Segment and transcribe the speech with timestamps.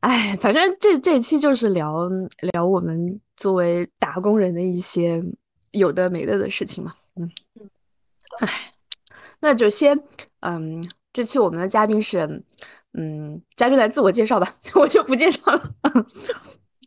[0.00, 2.08] 哎，反正这这期就是聊
[2.52, 5.20] 聊我们作为打工人的一些
[5.72, 6.94] 有的没的的事情嘛。
[7.16, 7.28] 嗯，
[8.38, 8.72] 哎，
[9.40, 10.00] 那就先
[10.40, 12.44] 嗯，这期我们的嘉宾是
[12.92, 15.62] 嗯，嘉宾来自我介绍吧， 我就不介绍了。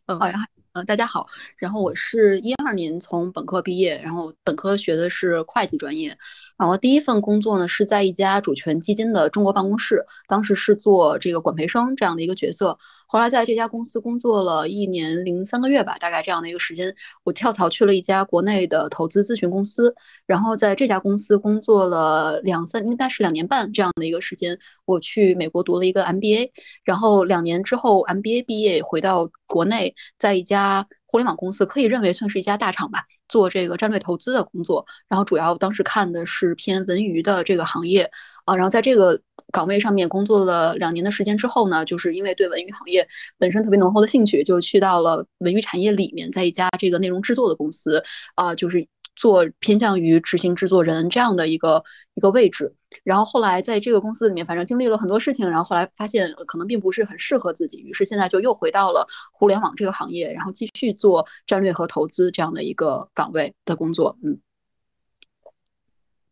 [0.06, 0.36] 嗯，好呀，
[0.72, 6.18] 嗯，大家好，然后我是一二年从本科毕业，然后本科学的是会计专业。
[6.58, 12.80] 然后第一份工作呢是在一家主权基金的中国办公室，当时是做这个管培生这样的一个角色。
[13.12, 19.94] 后来在这家公司工作了一年零三个月吧，大概这样的一个时间，我跳槽去了一家国内的投资咨询公司。
[20.26, 26.52] 然后在这家公司工作了两三，应该是两年半这样的一个时间，我去美国读了一个 MBA。
[26.86, 33.04] 然后两年之后 MBA 毕业回到国内，在一家互联网公司，可以认为算是一家大厂吧。
[33.32, 38.12] 做这个战略投资的工作，然后主要当时看的是偏文娱的这个行业
[38.44, 39.22] 啊，然后在这个
[39.54, 43.08] 岗位上面工作了两年的时间之后呢，就是因为对文娱行业
[43.38, 48.04] 本身特别浓厚的兴趣，就去到了文娱产业里面，在一家这个内容制作的公司
[48.36, 48.88] 啊，就是。
[49.16, 52.74] 做偏向于执行制作人这样的一个一个位置，
[53.04, 64.18] 然后后来在这个公司里面，反正经历了很多事情，然后后来发现可能并不是很适合自己，于是现在就又回到了互联网这个行业，然后继续做战略和投资这样的一个岗位的工作。
[64.24, 64.40] 嗯，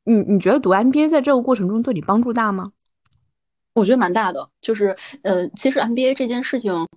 [0.03, 2.71] 你你觉得读 MBA 在这个过程中对你帮助大吗？
[3.73, 6.87] 我觉得蛮大的，就是呃，其实 MBA 这件事情，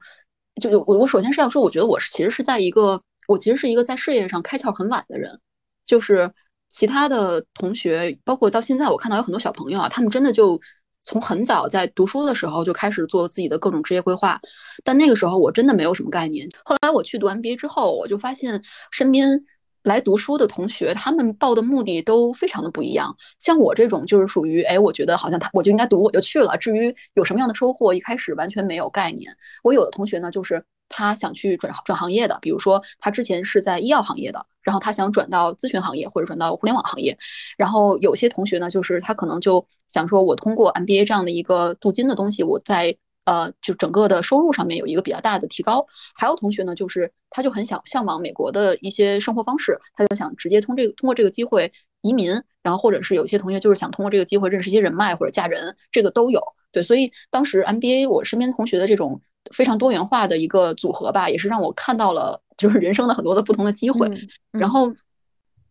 [0.60, 5.38] 就我我首先是要说，我觉得我是其实是在一个我其实是一个在事业上开窍很晚的人。
[5.86, 6.32] 就是
[6.68, 10.60] 其他的同学，包括到现在，我看到有很多小朋友啊，他们真的就
[11.04, 14.40] 从很早在读书的时候就开始做自己的各种职业规划。
[14.84, 16.48] 但那个时候我真的没有什么概念。
[16.64, 19.44] 后来我去读 MBA 之后，我就发现身边
[19.82, 23.16] 来读书的同学，他们报的目的都非常的不一样。
[23.38, 26.56] 像我这种就是属于，哎，我觉得好像他我就应该读，我就去了。
[26.56, 29.36] 至于有什么样的收获，一开始完全没有概念。
[29.62, 30.64] 我有的同学呢，就是。
[30.92, 37.18] 他想去转转行业的，比如说他之前是在医药行业的，然后他想转到咨询行业或者转到互联网行业。
[37.56, 45.86] 然后有些同学呢，就是他可能就想说，我通过 MBA 这样的一个镀金的东西，我在呃就整个的收入上面有一个比较大的提高。
[46.14, 52.42] 还有同学呢，就是他就很想向往美国的一些生活方式，他就想直接通这个通过这个机会移民。
[52.62, 56.40] 然后或者是有些同学就是想通过这个机会认识一些人脉或者嫁人，这个都有。
[56.70, 59.20] 对，所以当时 MBA 我身边同学的这种。
[59.52, 64.10] 非常多元化的一个组合吧，也是让我看到了就是人生的很多的不同的机会。
[64.50, 64.94] 然后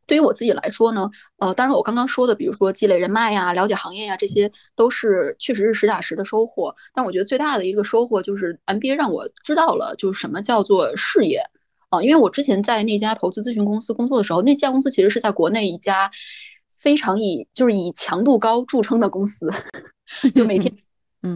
[0.08, 6.76] 对于我自己来说呢，呃，当然我刚刚说的，比如说积累人脉呀、了解行业呀，这些都是确实是实打实的收获。
[6.94, 11.44] 但我觉得最大的一个收获就是 MBA 让我知道了，就是什么叫做事业
[11.90, 12.02] 啊。
[12.02, 16.12] 因为我之前在那家投资咨询公司工作的时候，那家公司其实是在国内一家
[16.70, 19.50] 非常以就是以强度高著称的公司，
[20.36, 20.76] 就每天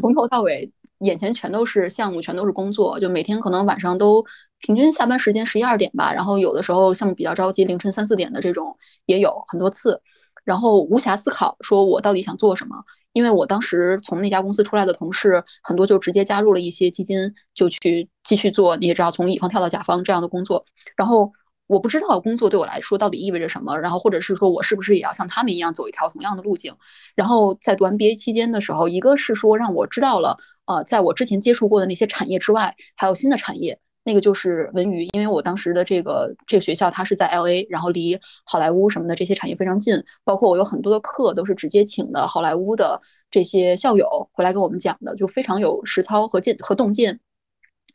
[0.01, 0.71] 从头到尾。
[0.99, 4.25] 眼前全都是项目，全都是工作，就每天可能晚上都
[4.59, 10.01] 平均下班时间十一二点吧，然后有的时候项目比较着急，凌晨三四点的这种也有很多次，
[10.43, 12.83] 然后无暇思考说我到底想做什么，
[13.13, 21.31] 因为我当时从那家公司出来的同事很多就直接加入了一些基金，就去继续做，你也知道从乙方跳到甲方这样的工作，然后。
[21.67, 26.75] 我不知道工作对我来说到底意味着什么，然后或者是说我是不是也要像他们一样走一条同样的路径？
[27.15, 47.21] 然后在读 MBA 期间的时候，一个是说让我知道了，呃，在我之前接触过的那些产业之外，还有新的产业，那个就是文娱，因为我当时的这个这个学校它是在 LA，然后离好莱坞什么的这些产业非常近，包括我有很多的课都是直接请的好莱坞的这些校友回来跟我们讲的，就非常有实操和见和洞见。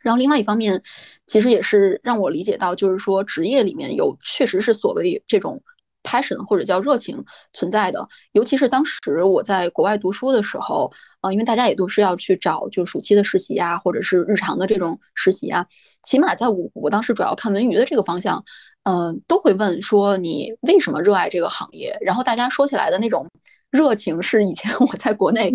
[0.01, 0.83] 然后另外一方面，
[1.27, 5.63] 其实也是让我理解到，就是说职业里面有确实是所谓这种
[6.03, 8.09] passion 或者叫热情存在的。
[8.33, 15.67] 尤其是当时我在国外读书的时候，呃，因为大家也都是要去找就暑期的实习啊，或者是日常的这种实习啊。
[16.03, 18.45] 起码在我我当时主要看文娱的这个方向，
[18.85, 21.99] 嗯，都会问说你为什么热爱这个行业？
[22.01, 23.29] 然后大家说起来的那种
[23.71, 25.53] 热情，是以前 我在国内。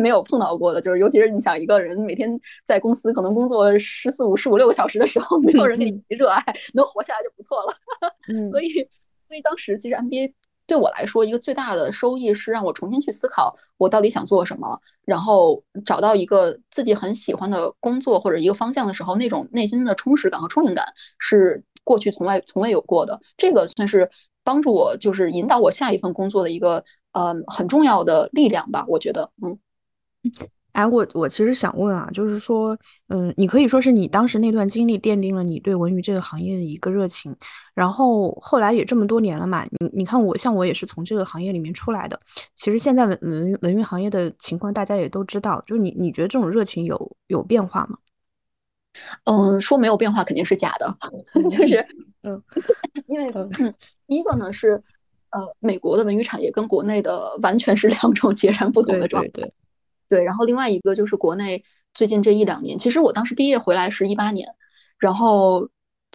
[0.00, 6.42] 没有碰到过的，就是尤其是你想一个人每天在公司可能工作十四五、十五六个小时的时候，没有人给你热爱，
[6.74, 7.74] 能活下来就不错了。
[8.50, 8.68] 所以，
[9.28, 10.32] 所以当时其实 MBA
[10.66, 20.86] 对我来说一个最大的收益是让我重新去思考我到底想做什么，然后找到一个自己很喜欢的工作或者一个方向的时候，那种内心的充实感和充盈感
[21.18, 23.20] 是过去从来从未有过的。
[23.36, 24.10] 这个算是
[24.42, 29.58] 帮助我就是引导我下一份工作的一个呃很重要的力量吧，我觉得，嗯。
[30.72, 32.76] 哎，我我其实想问啊，就是说，
[33.08, 37.34] 嗯，你可以说是你当时那段经历奠定了你对文娱这个行业的一个热情，
[37.74, 42.20] 然后后来也这么多年了嘛，你你看我像我也是从这个行业里面出来的，
[42.54, 47.96] 其实现在文文文娱行业的情况大家也都知道，就是你你觉得这种热情有有变化吗？
[49.24, 50.94] 嗯，说没有变化肯定是假的，
[51.48, 51.82] 就是
[52.22, 52.42] 嗯，
[53.06, 53.32] 因为
[54.06, 54.82] 第一个呢是
[55.30, 59.28] 呃，美国的文娱产业跟国内的完全是两种截然不同的状态。
[59.30, 59.52] 对对对，
[60.08, 61.64] 然后另外一个就是国内
[61.94, 64.54] 最近这一两年，其实我当时毕业回来是一八年，
[64.98, 65.68] 然后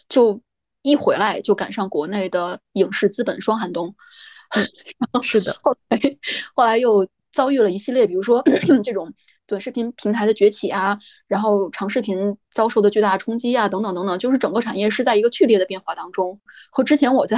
[0.08, 0.42] 就
[0.82, 3.96] 一回来就赶上国内的影视资本双寒冬，
[5.22, 6.00] 是的，后来
[6.56, 8.44] 后来又遭遇了一系列，比如说
[8.84, 9.14] 这种
[9.48, 16.40] 短视频平台的崛起啊，然后长视频遭受的巨大冲击啊，等等等等，就是整个产业是在一个剧烈的变化当中，
[16.72, 17.38] 和之前我在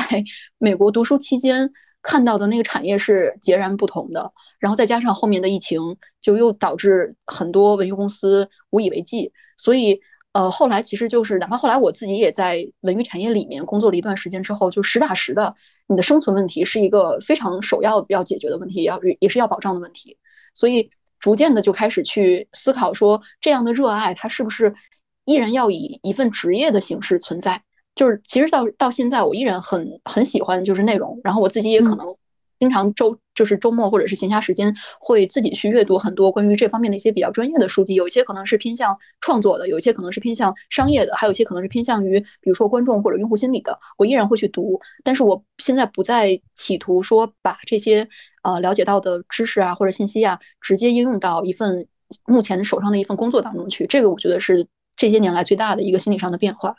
[0.57, 1.73] 美国读书期间。
[2.03, 9.31] 看到的那个产业是截然不同的，然后再加上后面的疫情，就又导致很多文娱公司无以为继。
[9.57, 10.01] 所以，
[10.33, 15.55] 呃，后来其实就是哪怕后来我自己也在文娱产业里面工作了一段时间之后，就实打实的，
[15.88, 20.17] 你的生存问题是一个非常首要要解决的问题，要也是要保障的问题。
[20.53, 20.89] 所以，
[21.19, 24.75] 逐渐的就开始去思考说，这样的热爱它是不是
[25.23, 27.63] 依然要以一份职业的形式存在？
[27.95, 32.16] 就是其实到到现在，我依然很很喜欢就是内容，然后我自己也可能
[32.60, 44.80] 经常周就是周末或者是闲暇时间会自己去阅读很多关于这方面的一些比较专业的书籍，有一些可能是偏向创作的，有一些可能是偏向商业的，还有一些可能是偏向于比如说观众或者用户心理的，我依然会去读。
[45.04, 48.07] 但是我现在不再企图说把这些
[48.44, 51.88] 呃了解到的知识啊或者信息啊直接应用到一份
[52.25, 56.75] 目前手上的一份工作当中去，这个我觉得是这些年来最大的一个心理上的变化。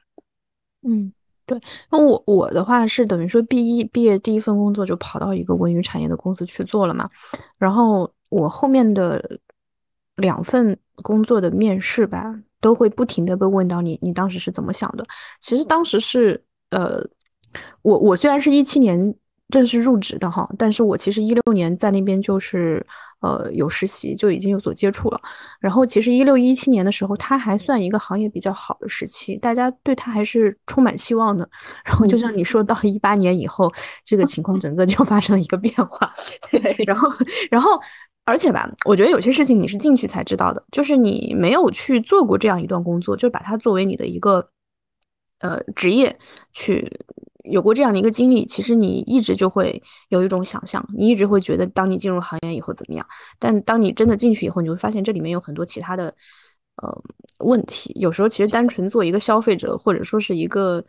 [0.87, 1.13] 嗯，
[1.47, 1.61] 对，
[1.91, 7.09] 那我我的话是等于说毕业毕业第一份工作就跑到一个文娱产业的公司去做了嘛，
[7.59, 9.41] 然后我后面的
[10.17, 15.05] 两份工作的面试吧，都会不停的被问到你你当时是怎么想的？
[15.41, 17.03] 其实当时是呃，
[17.83, 19.15] 我我虽然是一七年。
[19.51, 22.85] 正式入职的哈，但是我其实一六年在那边就是
[23.21, 25.21] 呃有实习，就已经有所接触了。
[25.61, 31.49] 然后其实一六一七年的时候，它还算一个行业比较好的时期，大家对它还是充满希望的。
[31.85, 33.71] 然后就像你说，到了一八年以后，
[34.05, 36.11] 这个情况整个就发生了一个变化。
[36.51, 37.13] 对，然后
[37.51, 37.79] 然后
[38.25, 44.49] 而且吧，我觉得有些事情你是进去才知道的，就是你没有去做过这样一段工作，就把它作为你的一个
[45.41, 46.19] 呃职业
[46.55, 46.91] 去。
[47.45, 53.07] 有过这样的一个经历，其实你一直就会有一种想象，你一直会觉得，当你进入行业以后怎么样？
[53.39, 56.07] 但当你真的进去以后，你会发现这里面有很多其他的
[56.77, 57.03] 呃
[57.41, 57.93] 问题。
[58.01, 60.83] 有时候其实单纯做一个消费者，或者说是一个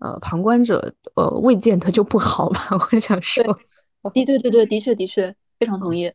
[0.00, 2.60] 呃旁观者，呃未见得就不好吧？
[2.92, 3.42] 我想说，
[4.04, 6.12] 的对对对，的确的确非常同意。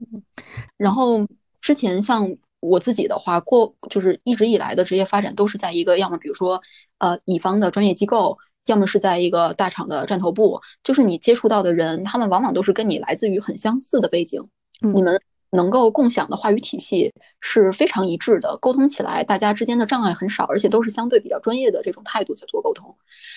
[0.76, 1.24] 然后
[1.60, 6.62] 之前像我自己的话，过就是一直以来的职业发展都是在一个要么比如说
[6.98, 8.38] 呃乙方的专业机构。
[8.66, 14.48] 要么是在一个大厂的站头部，就是你接触到的人，他们往往都是跟你来自于很相似的背景，
[14.80, 15.20] 你们
[15.50, 22.96] 能够共享的话语体系是非常一致的，沟通起来大家之间的障碍很少，而且都是相对比较专业的这种态度在做沟通。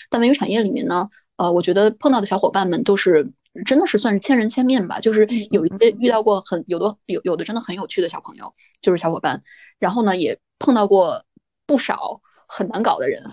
[0.09, 3.31] 但文娱产业里面呢，呃，我觉得碰到的小伙伴们都是
[3.65, 9.43] 真的是算是千人千面吧，就是有一些遇到过很有的有有的真的很有趣的小朋友，就是小伙伴，
[9.77, 11.23] 然后呢也碰到过
[11.67, 12.21] 不少。
[12.51, 13.23] 很难搞的人，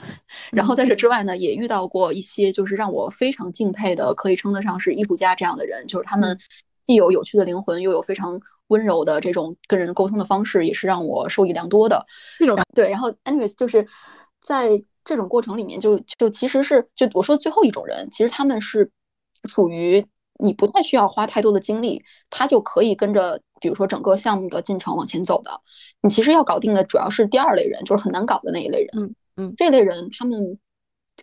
[0.53, 6.39] 然后在这之外呢，也遇到过一些就是让我非常敬佩的，可以称得上是艺术家这样的人，就是他们
[6.87, 12.05] 既有有趣的灵魂，又有非常温柔的这种跟人沟通的方式，也是让我受益良多的。
[12.39, 13.87] 这种对，然后 anyways 就是
[14.43, 18.93] 在这种过程里面，就就其实是就我说最后一种人，其实他们是
[19.49, 20.07] 处于。
[20.39, 25.63] 你不太需要花太多的精力，他就可以跟着，比如说整个项目的进程往前走的。
[26.03, 28.89] 你其实要搞定的主要是第二类人，就是很难搞的那一类人。
[28.97, 30.59] 嗯嗯，这类人他们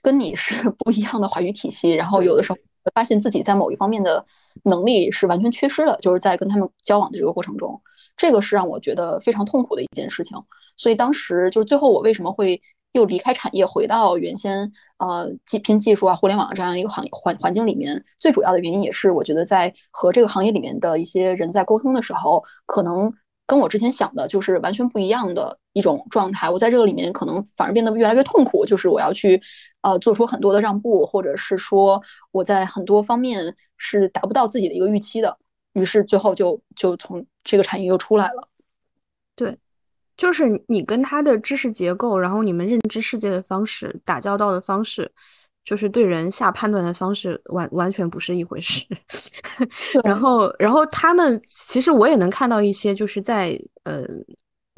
[0.01, 4.25] 跟你是 不一样的话语体系，然后有的时候会发现自己在某一方面的
[4.63, 7.81] 能力是完全缺失的，就是在跟他们交往的这个过程中，
[8.17, 10.37] 这个是让我觉得非常痛苦的一件事情。
[10.77, 12.61] 所以当时就是最后我为什么会。
[12.93, 23.11] 又离开产业，回到原先呃技拼技术啊、互联网这样一个行环环境里面，最主要的原因也是我觉得在和这个行业里面的一些人在沟通的时候，可能
[23.45, 26.50] 跟我之前想的就是完全不一样的一种状态。
[26.50, 29.41] 我在这个里面可能反而变得越来越痛苦，就是我要去
[29.81, 35.38] 呃做出很多的让步，或者是说我在很多方面是达不到自己的一个预期的，
[35.73, 38.47] 于是最后就就从这个产业又出来了。
[39.35, 39.57] 对。
[40.15, 45.12] 就是你跟他的知识结构，然后你们认知世界的方式，打交道的方式，
[45.65, 48.86] 就是对人下判断的方式，完完全不是一回事。
[50.03, 54.03] 然后，然后他们其实我也能看到一些，就是在呃，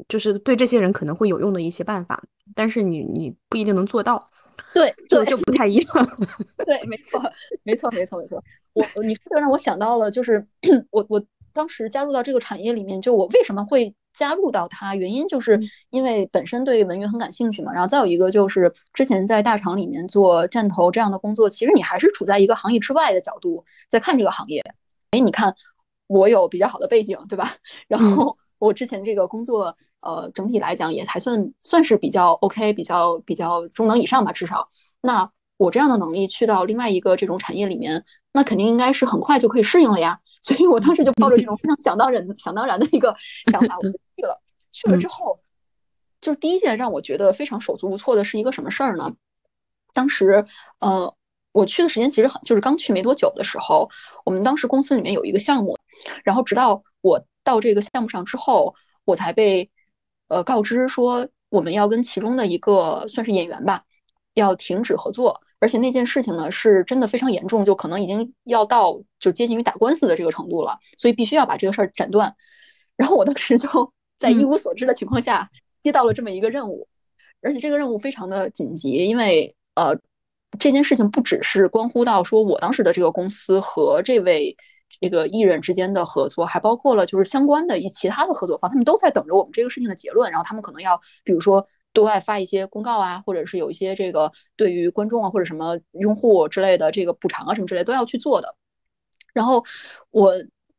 [0.08, 2.22] 就是对这些人可能会有用的一些办法，
[2.54, 4.28] 但是你你不一定能做到。
[4.72, 6.06] 对，对就不太一样。
[6.64, 7.20] 对，没错，
[7.62, 8.42] 没错，没错，没错。
[8.72, 10.46] 我你这个让我想到了，就是
[10.90, 13.94] 我我当时加入到这个产业里面，就我为什么会。
[14.16, 17.72] 加入到它，原因就是因为本身对文娱很感兴趣嘛。
[17.72, 24.64] 然后再有一个就是之前在大厂里面做站投这样的工作，其实你还是处在一个行业之外的角度在看这个行业。
[25.10, 25.54] 哎，你看
[26.08, 27.54] 我有比较好的背景，对吧？
[27.86, 34.70] 然后我之前这个工作，呃，整体来讲也还算算是比较 OK，比较比较中等以上吧，至少。
[35.00, 38.04] 那我这样的能力去到另外一个这种产业里面，
[38.36, 40.20] 那肯定应该是很快就可以适应了呀。
[40.42, 43.16] 所以我当时就抱着这种非常想当然、 想当然的一个
[43.50, 44.42] 想法，我就去了。
[44.70, 45.40] 去了之后，
[46.20, 49.14] 就是第一件让我觉得非常手足无措的是一个什么事儿呢？
[49.94, 50.44] 当时，
[50.80, 51.14] 呃，
[51.52, 53.88] 我去的时间其实很，就是刚去没多久的时候，
[54.26, 55.78] 我们当时公司里面有一个项目，
[56.22, 58.74] 然后直到我到这个项目上之后，
[59.06, 59.70] 我才被
[60.28, 63.84] 呃告知说我们要跟其中的一个算是演员吧。
[64.34, 72.36] 要停止合作，而且那件事情呢是真的非常严重，就可能已经要到就接近于打官司的这个程度了，所以必须要把这个事儿斩断。
[72.96, 75.50] 然后我当时就 在一无所知的情况下
[75.82, 76.88] 接到了这么一个任务，
[77.40, 79.98] 而且这个任务非常的紧急，因为呃
[80.58, 84.56] 这件事情不只是关乎到说我当时的这个公司和这位
[85.00, 91.66] 这个艺人之间的合作，还包括了就是相关的一其他的合作方，他们都在等着我们这个事情的结论，然后他们可能要比如说。
[91.96, 98.54] 对外发一些公告啊，或者是有一些这个对于观众啊或者什么用户之类的这个补偿啊什么之类都要去做的。
[99.32, 99.64] 然后
[100.10, 100.34] 我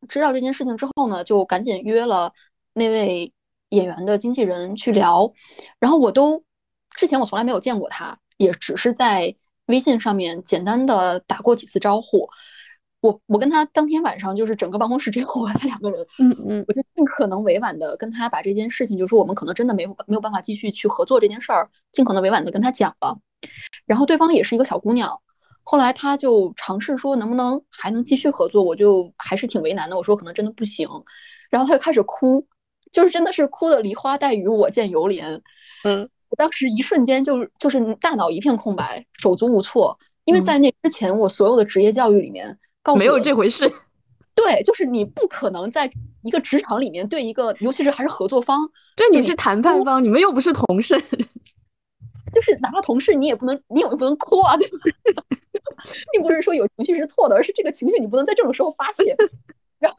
[0.08, 2.34] 知道这件事情之后呢，就赶紧约了
[2.72, 3.34] 那位
[3.70, 5.34] 演员的经纪人去聊。
[5.80, 6.44] 然后我都
[6.92, 12.30] 之前我从来没有见过他，也只是在微信上面简单的打过几次招呼。
[13.00, 23.20] 我我跟他当天晚上就是整个办公室只有我他两个人，嗯嗯，我就尽可能委婉的跟他把这件事情，就是我们可能真的没有没有办法继续去合作这件事儿，尽可能委婉的跟他讲了。
[23.86, 25.22] 然后对方也是一个小姑娘，
[25.62, 30.90] 后来他就尝试说能不能还能继续合作，我就还是挺为难的，我说可能真的不行。
[31.52, 32.48] 然后他就开始哭，
[32.92, 35.42] 就是真的是哭的梨花带雨，我见犹怜。
[35.84, 42.58] 嗯，我当时一瞬间就是就是大脑一片空白，手足无措，因为在那之前我所有的职业教育里面。
[42.96, 43.72] 没有这回事，
[44.36, 45.92] 对，就是你不可能在
[46.24, 51.00] 一个职场里面对一个，尤其是还是合作方，对，你是谈判方，你们又不是同事，
[52.34, 54.68] 就是哪怕同事，你也不能，你也不能哭啊，对
[55.14, 55.24] 吧？
[56.12, 59.16] 并不是说有情绪是错的，而是这个情绪你不能在这种时候发泄，
[59.80, 59.98] 然后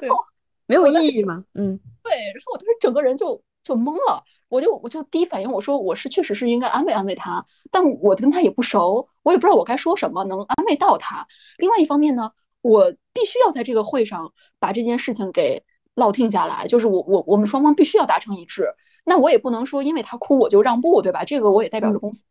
[0.66, 11.26] 没有意义嘛，嗯，对，然后我当时整个人就就懵了，我就我就第一反应我说我是确实是应该安慰安慰他，但我跟他也不熟，我也不知道我该说什么能安慰到他。
[11.58, 12.32] 另外一方面呢。
[12.60, 15.62] 我必须要在这个会上把这件事情给
[15.94, 18.74] 落定下来，就是我我我们双方必须要达成一致。
[19.04, 21.24] 那我也不能说因为他哭我就让步，对吧？
[21.24, 22.24] 这个我也代表着公司。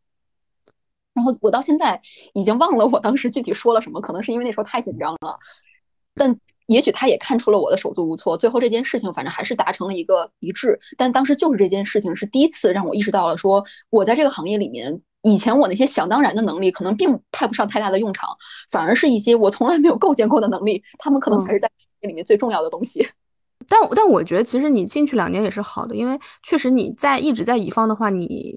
[1.14, 2.00] 然后我到现在
[2.34, 5.38] 已经忘了我当时具体说了什么，可能是因为那时候太紧张了。
[6.14, 8.36] 但也许他也看出了我的手足无措。
[8.36, 10.78] 最后这件事情反正还是达成了一个一致。
[10.96, 15.00] 但当时就是这件事情是第一次让我意识到了，说我在这个行业里面。
[15.22, 18.28] 以前我那些想当然的能力，可能并派不上太大的用场，
[18.70, 21.70] 反而是一些我从来没有构建过的能力，他们可能才是在
[22.00, 23.06] 里面最重要的东西。
[23.66, 28.54] 但但我觉得，其实你进去两年也是好的，因为确实你在一直在乙方的话，你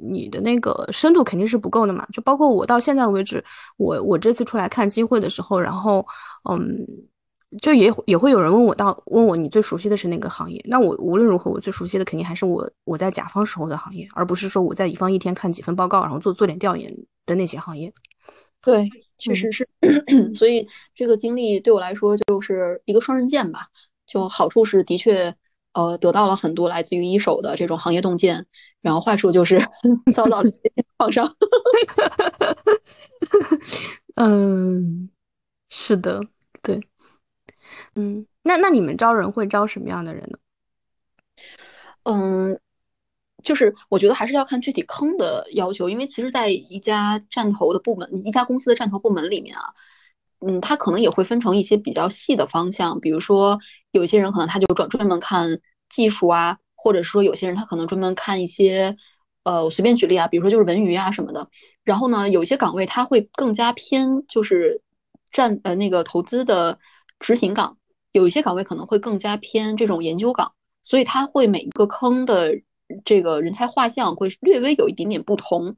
[0.00, 2.06] 你的那个深度肯定是不够的嘛。
[2.12, 3.44] 就包括我到现在为止，
[3.76, 6.06] 我我这次出来看机会的时候，然后
[6.48, 6.86] 嗯。
[7.60, 10.60] 就也也会有人问我到问我你最熟悉的是哪个行业？
[10.66, 16.94] 那我无论如何，我最熟悉的肯定还是我我在甲方时候的行业，而不是说我在乙方一天看几份报告，然后做做点调研
[17.26, 17.92] 的那些行业。
[18.60, 19.68] 对，确实是。
[20.34, 23.68] 所以这个经历对我来说就是一个双刃剑吧。
[24.06, 25.34] 就好处是的确，
[25.72, 28.46] 呃，得到了很多来自于一手的这种行业洞见，
[28.80, 29.66] 然后坏处就是
[30.14, 30.50] 遭到了
[30.98, 31.34] 创伤。
[34.16, 35.08] 嗯，
[35.68, 36.22] 是的，
[36.62, 36.80] 对。
[37.96, 40.38] 嗯，那那你们招人会招什么样的人呢？
[42.04, 42.58] 嗯，
[43.42, 49.72] 就是我觉得还是要看具体坑的要求，因为其实，在一家站投的部门，一家公司的站投部门里面啊，
[50.40, 53.58] 嗯，他可能也会分成一些比较细的方向，比如说
[53.92, 58.96] 有些人可能他就专专门看技术啊，或者说有些人他可能专门看一些，
[59.44, 61.48] 呃，我随便举例啊，比如说就是文娱啊什么的。
[61.84, 64.82] 然后呢，有一些岗位他会更加偏就是
[65.30, 66.78] 站呃那个投资的
[67.18, 67.78] 执行岗。
[68.14, 70.52] 有一些岗位可能会更加偏这种研究岗，
[70.82, 72.60] 所以它会每一个坑的
[73.04, 75.74] 这个人才画像会略微有一点点不同。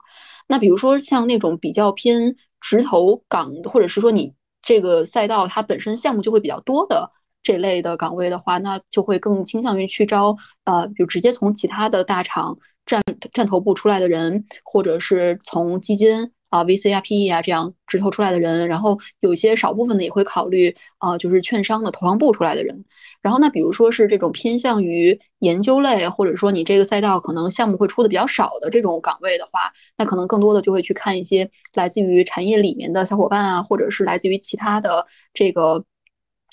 [0.47, 7.11] 那比如说像那种比较偏直投岗，或者是说你这个赛道它本身项目就会比较多的
[7.43, 13.02] 这类的岗位的话，那就会更倾向于去招呃，比如直接从其他的大厂站
[13.33, 16.33] 站头部出来的人，或者是从基金。
[16.56, 22.84] 啊 VC 啊 PE 啊这样直投出来的人，然后有些少部分的也会考虑啊就是券商的投行部出来的人。
[23.22, 35.84] 然后那比如说是这种偏向于研究类，或者说你这个赛道可能项目会出的比较少的这种岗位的话，那可能更多的就会去看一些来自于产业里面的小伙伴啊，或者是来自于其他的这个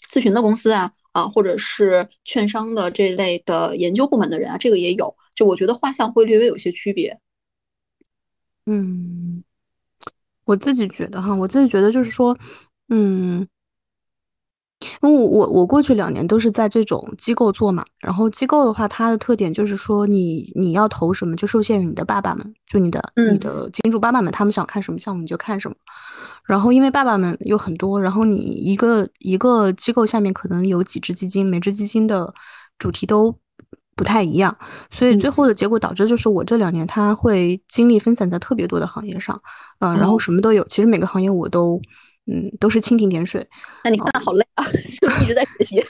[0.10, 5.16] 咨询的公司啊啊，或者是券商的这类的研究部门的人啊，这个也有。
[5.36, 7.20] 就我觉得画像会略微有些区别。
[8.66, 9.44] 嗯，
[10.46, 12.38] 我自己觉得哈，我自己觉得就是说，
[12.90, 13.48] 嗯。
[15.02, 25.76] 因为我我我过去两年都是在这种机构做嘛，然后机构的话，它的特点就是说，你你要投什么就受限于你的爸爸们，就你的你的金主爸爸们，他们想看什么项目你就看什么。
[26.44, 32.34] 然后因为爸爸们有很多，然后你一个一个机构下面可能有几只基金，每只基金的
[32.78, 33.34] 主题都
[33.96, 34.56] 不太一样，
[34.90, 39.42] 所以最后的结果导致就是我这两年他会精力分散在特别多的行业上，
[39.80, 41.82] 嗯，然后什么都有，其实每个行业我都。
[42.26, 43.46] 嗯，都是蜻蜓点水。
[43.84, 44.64] 那你看好累啊，
[45.22, 45.86] 一直在学习。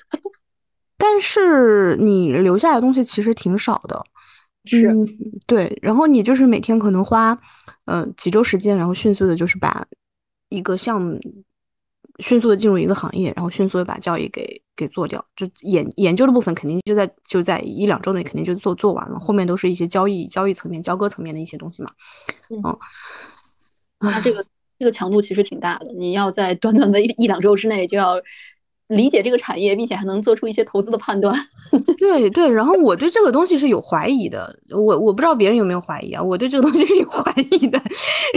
[0.97, 4.03] 但是你留下来的东西其实挺少的。
[4.65, 4.91] 是，
[5.45, 5.77] 对。
[5.79, 7.37] 然后你就是每天可能花，
[7.85, 9.85] 呃，几周时间，然后迅速的，就是把
[10.49, 11.21] 一个项目
[12.19, 15.23] 迅速的进入一个行业，然后迅速的把交易给给做掉。
[15.35, 21.91] 就研研究的部分肯定就在就在一两周内肯定就做做完了，后面都是一些交易交易层面、交割层面的一些东西嘛。
[22.49, 22.77] 嗯，
[23.99, 24.45] 那这个。
[24.79, 28.15] 这个强度其实挺大的，你要在短短的一一两周之内就要
[28.87, 31.33] 理解这个产业，并且还能做出一些投资的判断。
[31.97, 37.81] 对对，然后我对这个东西是有怀疑的，我我不知道别人有没有怀疑啊，我对这个东西是有 怀疑的。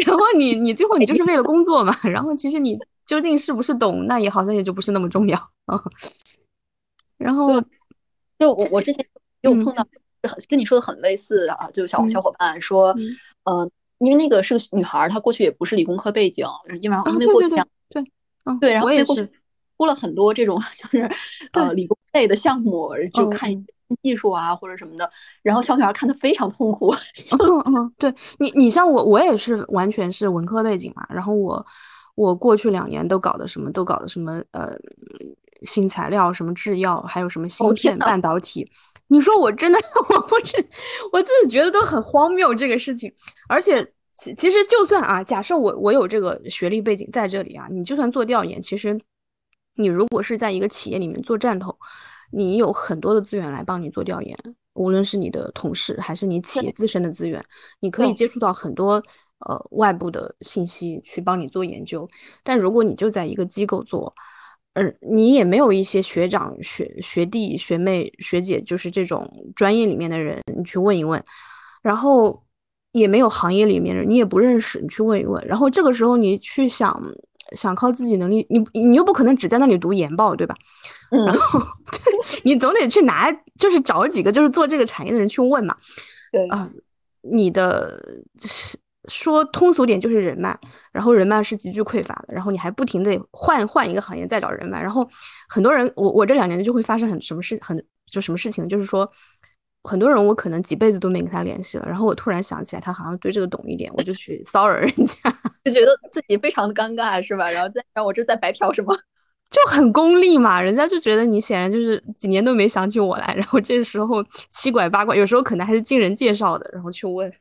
[0.07, 5.37] 然后你你最后你就是为了工作嘛，然后其实你究竟是不是懂，那也好像也就不是那么重要
[5.67, 5.83] 啊。
[7.19, 7.61] 然后
[8.38, 9.05] 就我我之前
[9.43, 9.87] 又碰到
[10.49, 12.95] 跟你说的很类似啊，就小小伙伴说，
[13.45, 13.71] 嗯。
[13.99, 16.47] 因为那个是个女孩，她过去也不是理工科背景，
[16.83, 18.05] 因为因为过去对对
[18.61, 19.26] 对，然后过去
[19.76, 21.11] 出了很多这种 就是
[21.52, 23.50] 呃理工类的项目，就看
[24.02, 25.09] 技术啊或者什么的，
[25.42, 26.92] 然后小女孩看的非常痛苦。
[27.38, 31.64] 嗯嗯，对你你像我我也是完全是文科背景嘛，然后我
[32.14, 34.73] 我过去两年都搞的什么都搞的什么呃
[35.62, 38.69] 新材料什么制药，还有什么芯片半导体。
[39.08, 39.78] 你说我真的，
[40.10, 40.56] 我不是
[41.12, 43.12] 我自己觉得都很荒谬这个事情，
[43.49, 48.99] 而且其其实就算啊，假设我我有这个学历背景在这里啊，你就算做调研，其实
[49.76, 51.76] 你如果是在一个企业里面做战头，
[52.32, 54.36] 你有很多的资源来帮你做调研，
[54.75, 57.45] 无论是你的同事还是你企业自身的资源，
[57.80, 59.02] 你可以接触到很多
[59.41, 62.08] 呃外部的信息去帮你做研究，
[62.43, 64.12] 但如果你就在一个机构做。
[64.78, 71.25] 而，你也没有一些学长、学学弟、学妹、学姐，就是这种专业里面的人，你去问一问，
[71.80, 72.45] 然后
[72.93, 77.02] 也没有行业里面的人，你也不认识，你去问一问，然后这个时候你去想
[77.54, 80.54] 想靠自己能力，你你又不可能只在那里读研报，对吧？
[81.11, 81.61] 嗯，然后
[81.93, 82.13] 对
[82.45, 85.76] 你总得去拿，就是找几个就是做这个产业的人去问嘛。
[86.32, 86.71] 对啊，
[87.23, 88.02] 你的
[88.41, 88.76] 是。
[89.09, 90.59] 说通俗点就是人脉，
[90.91, 95.09] 然后人脉是极具匮乏的，然后你还不停的换换一个行业再找人脉，然后
[95.49, 97.80] 很多人，我我这两年就会发生很什么事，很
[98.11, 99.09] 就什么事情，就是说
[99.87, 105.19] 很多人我可能几辈子都没跟他联系了，然后我突然想起来他好像对这个懂一点，我就去骚扰人家，
[105.65, 107.51] 就觉得自己非常的尴尬是吧？
[107.51, 108.95] 然后再让我这在白嫖什么？
[109.49, 117.33] 就很功利嘛，人家就觉得你显然就是几年都没想起我来，然后这时候七拐八拐，有时候可能还是经人介绍的，然后去问。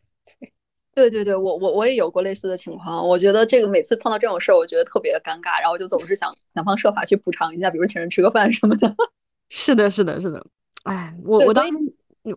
[0.94, 3.06] 对对对，我我我也有过类似的情况。
[3.06, 8.96] 我觉得这个每次碰到这种事儿，我觉得特别的尴尬，然后就总是想想方设法去补偿一下，比如请人吃个饭什么的。
[9.50, 10.42] 是的，是的，是的。
[10.84, 11.74] 哎，我我当时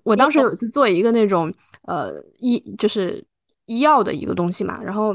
[0.03, 3.24] 我当时有一次做一个那种呃医就是
[3.66, 5.14] 医药的一个东西嘛，然后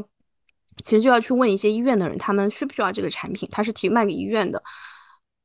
[0.84, 4.62] 其实就要去问一些医院的人，他们需不需要这个产品，他是提卖给医院的。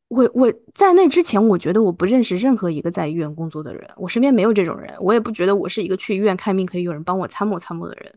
[0.09, 8.11] 我我在那之前，我觉得我不认识任何一个在医院工作的人，我身边没有这种人，我也不觉得我是一个去医院看病可以有人帮我参谋参谋的人，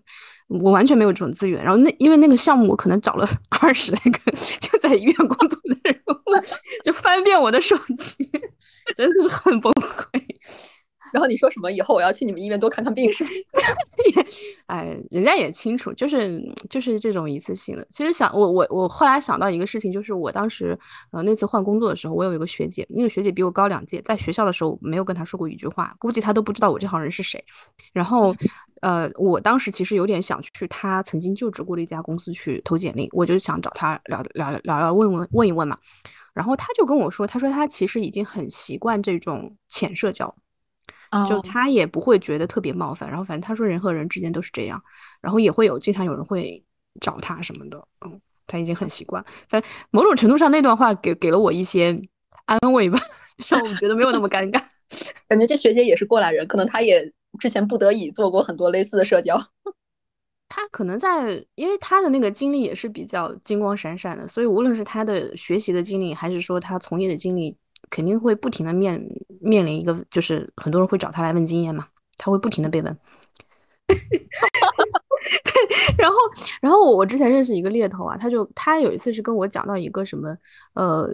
[0.47, 1.61] 我完全没有这种资源。
[1.61, 3.27] 然后那因为那个项目，我可能找了
[3.61, 6.01] 二十来个就在医院工作的人，
[6.85, 8.23] 就翻遍我的手机，
[8.95, 10.23] 真的是很崩溃。
[11.11, 11.71] 然后你说什么？
[11.71, 13.25] 以后我要去你们医院多看看病是？
[14.67, 17.85] 哎，人家也清楚，就是就是这种一次性的。
[17.89, 20.77] 其实想我我我后来想到一个事情，就是我当时
[21.11, 27.43] 呃那次换工作的时候，我有一个学姐，那个学姐比我高两届，在学校的时候没有跟她说过一句话，估计她都不知道我这行人是谁。
[27.91, 28.33] 然后
[28.81, 35.77] 呃，我当时其实有点想去她曾经就职过的一家公司去投简历，我就想找她聊聊聊聊问问问一问嘛。
[36.33, 40.33] 然后她就跟我说，她说她其实已经很习惯这种浅社交。
[41.29, 44.81] 就他也不会觉得特别冒犯，然后反正他说人和人之间都是这样，
[45.21, 46.63] 然后也会有经常有人会
[46.99, 49.23] 找他什么的，嗯，他已经很习惯。
[49.47, 52.01] 反正某种程度上，那段话给给了我一些
[52.45, 52.99] 安慰吧，
[53.49, 54.61] 让我觉得没有那么尴尬。
[55.27, 59.41] 感觉这学姐也是过来人，可能她也之前不得已做过很多类似的社交。
[60.53, 67.55] 他可能在，因为他的那个经历也是比较金光闪闪的，所以无论是他的学习的经历，还是说他从业的经历，
[67.91, 68.99] 肯定会不停的面
[69.39, 72.97] 面临一个，就是很多人会找他来问经验嘛，他会不停的被问。
[73.87, 75.53] 对，
[75.97, 76.17] 然后，
[76.61, 80.35] 然后我我之前认识一个猎头啊，他就他有一次是跟我讲到一个什么，
[80.73, 81.07] 呃，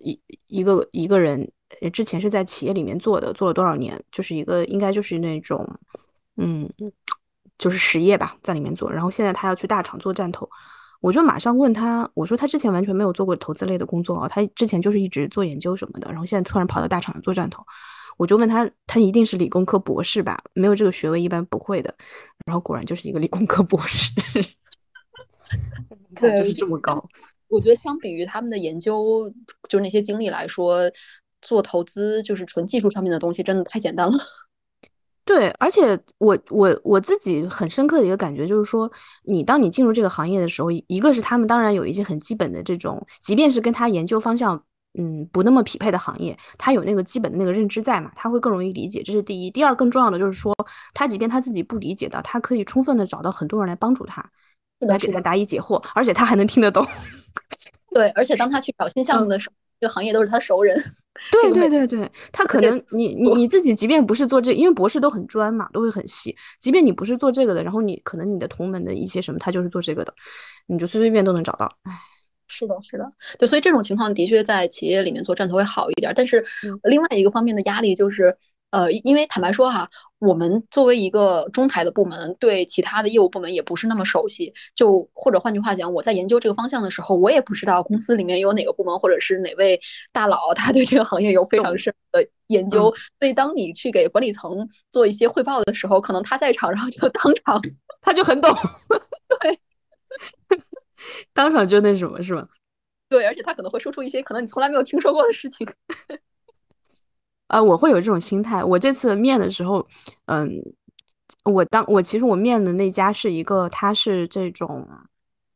[0.00, 1.48] 一一个一个人
[1.92, 5.64] 之前是在企业里面做的，做了多少年，就是一个应该就是那种，
[6.36, 6.68] 嗯，
[7.58, 10.48] 就是实业吧，在里面做，然后现在他要去大厂做站头，
[11.04, 17.62] 我就马上问他，我说他之前完全没有做过投资类的工作啊，他之前就是一直做研究什么的，然后现在突然跑到大厂做战投。
[18.16, 20.42] 我就问他，他一定是理工科博士吧？
[20.54, 21.94] 没有这个学位一般不会的。
[22.46, 24.10] 然后果然就是一个理工科博士，
[26.18, 27.06] 对，就是这么高。
[27.48, 29.30] 我觉得相比于他们的研究，
[29.68, 30.90] 就是那些经历来说，
[31.42, 34.16] 做投资就是纯技术上面的东西，真的太简单了。
[35.24, 38.90] 对，而且我我我自己很深刻的一个感觉就是说，
[39.24, 44.62] 你当你进入这个行业的时候，一个是他们当然有一些很基本的这种，即便是跟他研究方向。
[44.96, 49.50] 嗯，不那么匹配的行业，他有那个基本的那个认知在嘛，他会更容易理解，这是第一。
[49.50, 50.54] 第二，更重要的就是说，
[50.92, 54.24] 他即便他自己不理解的，他可以充分的找到很多人来帮助他，
[54.78, 56.86] 来给他答疑解惑，而且他还能听得懂。
[57.90, 60.80] 对，而且当他去找新项目的时候，这个行业都是他熟人。
[61.30, 66.36] 对对对对，他可能你你你自己即便不是做这，因为博士都很专嘛，都会很细。
[66.60, 70.12] 即便你不是做这个的，然后你可能你的同门的一些什么，他就是做这个的，
[70.66, 71.78] 你就随随便都能找到。
[71.84, 71.92] 唉。
[72.46, 76.12] 是的，是的，对，所以这种情况的确在企业里面做站头会好一点。
[76.14, 76.44] 但是
[76.82, 78.36] 另外一个方面的压力就是，
[78.74, 84.52] 呃，因为坦白说哈，我们作为一个中台的部门，对其他的业务部门也不是那么熟悉。
[84.74, 92.92] 就或者换句话讲，我在研究这个方向的时候，我也不知道公司里面有哪个部门或者是哪位大佬，他对这个行业有非常深的研究。
[93.20, 97.62] 所以当你去给管理层做一些汇报的时候，可能他在场，然后就当场
[98.00, 98.52] 他就很懂，
[99.40, 99.60] 对。
[101.32, 102.48] 当场就那什么是吧？
[103.08, 105.64] 对，而且他可能会说出一些可能你从来没有听说过的事情。
[107.48, 108.62] 呃，我会有这种心态。
[108.62, 109.86] 我这次面的时候，
[110.26, 110.50] 嗯，
[111.44, 114.86] 我当我其实我面的那家是一个，他是这种，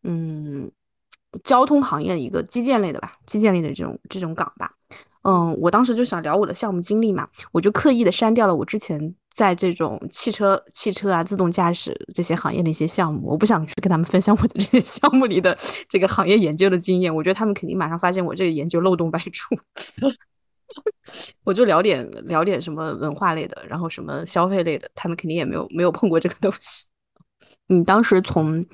[0.03, 0.71] 嗯，
[1.45, 4.73] 交通行业的一个基建类的吧，基建类的这种这种岗吧。
[5.23, 9.15] 嗯，我当时就想聊我的项目经历嘛，我就刻意的删掉了我之前。
[9.35, 15.57] 在这种汽车、汽车啊、自动驾驶这些行业的一些项目，我不想去跟他们分享我的这些 项目里的
[15.89, 17.15] 这个行业研究的经验。
[17.15, 19.55] 我觉得他们肯定马上发现我这个研究漏洞百出。
[21.45, 26.87] 我就聊点聊点什么文化类的，然后什么消费类的，他们肯定也没有没有碰过这个东西。
[27.69, 28.65] 你当时从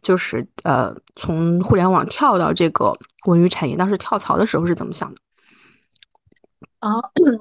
[0.00, 5.20] 就是呃从互联网跳到这个文娱产业，当时跳槽的时候是怎么想的？
[6.80, 6.92] 啊，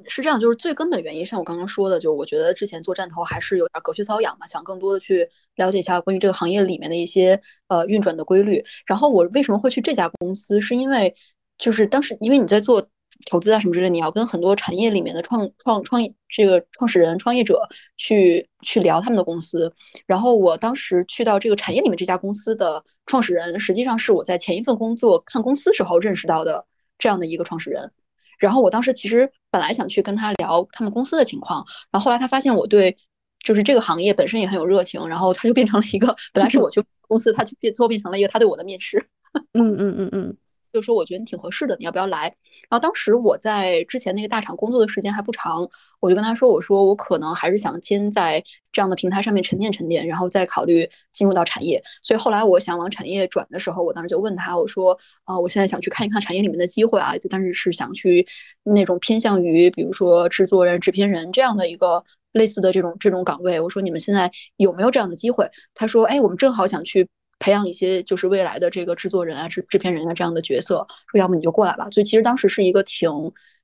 [0.07, 8.65] 是这样，就是最根本原因，像我刚刚说的，就是我觉得之前做站头还是有点隔靴搔痒嘛，想更多的去了解一下关于这个行业里面的一些呃运转的规律。
[8.87, 11.15] 然后我为什么会去这家公司，是因为
[11.59, 12.89] 就是当时因为你在做
[13.25, 17.61] 投资啊什么之类，你要跟很多产业里面的创创创业这个创始人、创业者
[17.97, 19.73] 去去聊他们的公司。
[20.05, 26.65] 然后我当时去到这个产业里面这家公司的创始人，实际上是我在前一份工作看公司时候认识到的
[26.97, 27.91] 这样的一个创始人。
[28.37, 32.97] 然后我当时其实本来想去跟他聊他们公司的情况，然后后来他发现我对
[33.43, 39.09] 就是这个行业本身也很有热情，然后他就变成了一个本来是我去公司，他就变最后变成了一个他对我的面试。
[39.53, 40.37] 嗯嗯嗯嗯。
[40.73, 42.35] 就说我觉得你挺合适的，你要不要来？
[42.69, 51.83] 然后当时我在之前那个大厂工作的时间还不长，我就跟他说，我说我可能还是想先在这样的平台上面沉淀沉淀，然后再考虑进入到产业。
[52.01, 58.27] 所以后来我想往产业转的时候，我当时就问他，我说啊，我现在想去看一看产业里面的机会啊，就但是是想去
[58.63, 63.59] 那种偏向于比如说制作人、制片人这样的一个类似的这种这种岗位。
[63.59, 65.49] 我说你们现在有没有这样的机会？
[65.73, 67.07] 他说，哎，我们正好想去。
[67.39, 71.89] 培养一些就是未来的这个制作人啊、制制片人啊这样的角色，说要不你就过来吧。
[71.91, 73.09] 所以其实当时是一个挺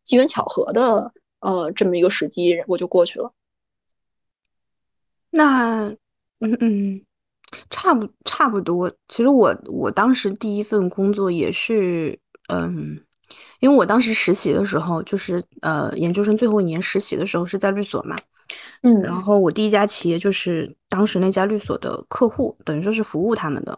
[0.04, 3.34] 机缘巧合的，呃，这么一个时机，我就过去了。
[5.32, 5.88] 那，
[6.40, 7.02] 嗯嗯，
[7.70, 8.92] 差不差不多。
[9.08, 13.04] 其实我我当时第一份工作也是，嗯，
[13.60, 18.16] 因为我当时实习的时候，就是呃研究生最后一年实习的时候是在律所嘛。
[18.82, 23.78] 嗯，然后我第一家企业就是当时那家律所的客户，等于说是服务他们的，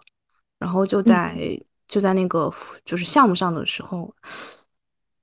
[0.60, 1.36] 然后就在
[1.88, 2.52] 就在那个
[2.84, 4.14] 就是项目上的时候，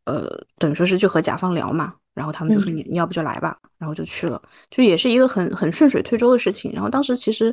[0.05, 0.29] 呃，
[0.59, 6.73] 等于说是就和甲方聊嘛，然后他们就说你你要不就来吧，然后就去了，就也是一个很很顺水推舟的事情。
[6.73, 7.53] 然后当时其实，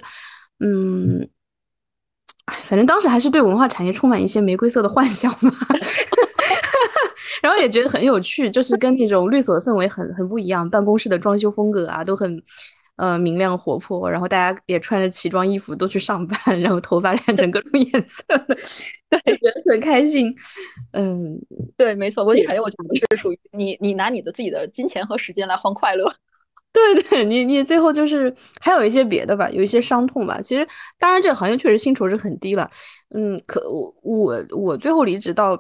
[0.60, 1.28] 嗯，
[2.66, 5.52] 反正当时还是对文化产业充满一些玫瑰色的幻想嘛，
[7.42, 12.42] 然后也觉得很有趣，就是跟那种律所的氛围很很不一样，办公室的装修风格啊都很
[12.98, 18.56] 呃明亮活泼，然后大家也穿着奇装异服都去上班，然后头发染成各种颜色的，
[19.24, 20.36] 就觉得很开心。
[20.92, 21.40] 嗯，
[21.78, 26.12] 对，没错，文体产业我觉得是属于你你拿你的自己的金钱和时间来换快乐。
[26.72, 30.40] 对 对，你你最后就是还有一些别的吧，有一些伤痛吧。
[30.40, 30.68] 其实，
[31.00, 32.70] 当然这个行业确实薪酬是很低了。
[33.16, 35.58] 嗯，可我我我最后离职到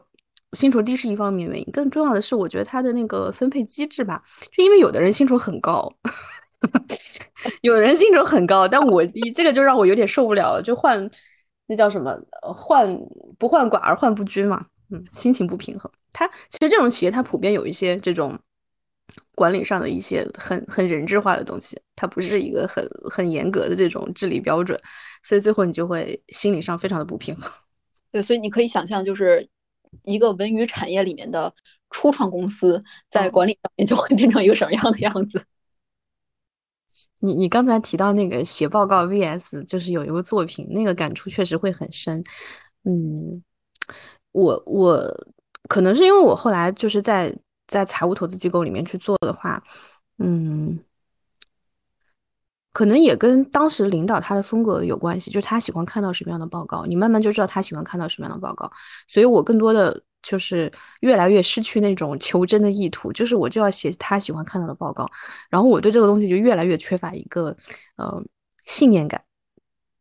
[0.54, 4.24] 薪酬低是一方面原因，更重要的是我觉得它的那个分配机制吧，
[4.56, 5.92] 就因为有的人薪酬很高，
[7.62, 10.62] 有的人薪酬很高，但我低，这个就让我有点受不了了。
[10.62, 11.10] 就换
[11.68, 12.18] 那叫什么？
[12.42, 12.98] 换
[13.38, 14.66] 不患寡而患不均嘛。
[14.92, 15.92] 嗯，心情不平衡。
[16.12, 18.38] 它其实这种企业它普遍有一些这种。
[19.34, 24.80] 管理上的一些很很人质化的东西，它不是一个很很严格的这种治理标准，
[25.24, 27.52] 所以最后你就会心理上非常的不平衡。
[28.12, 29.48] 对，所以你可以想象，就是
[30.04, 31.54] 一个文娱产业里面的
[31.90, 35.44] 初创公司在管理上面就会变成一个什么样的样子。
[37.20, 42.24] 你你刚才提到那个写报告 vs 就是有一个作品，那个感触确实会很深。
[42.84, 43.44] 嗯，
[44.32, 45.04] 我我
[45.68, 47.36] 可能是因为我后来就是在。
[47.70, 49.64] 在财务投资机构里面去做的话，
[50.18, 50.80] 嗯，
[52.72, 58.72] 可能也跟当时领导他的风格有关系，就是他喜欢看到什么样的报告，你慢慢就知道他喜欢看到什么样的报告。
[59.08, 65.10] 所以我更多的就是越来越失去那种求真的意图，就是我就要写他喜欢看到的报告，
[65.50, 67.56] 然后我对这个东西就越来越缺乏一个
[67.98, 68.22] 呃
[68.66, 69.22] 信念感，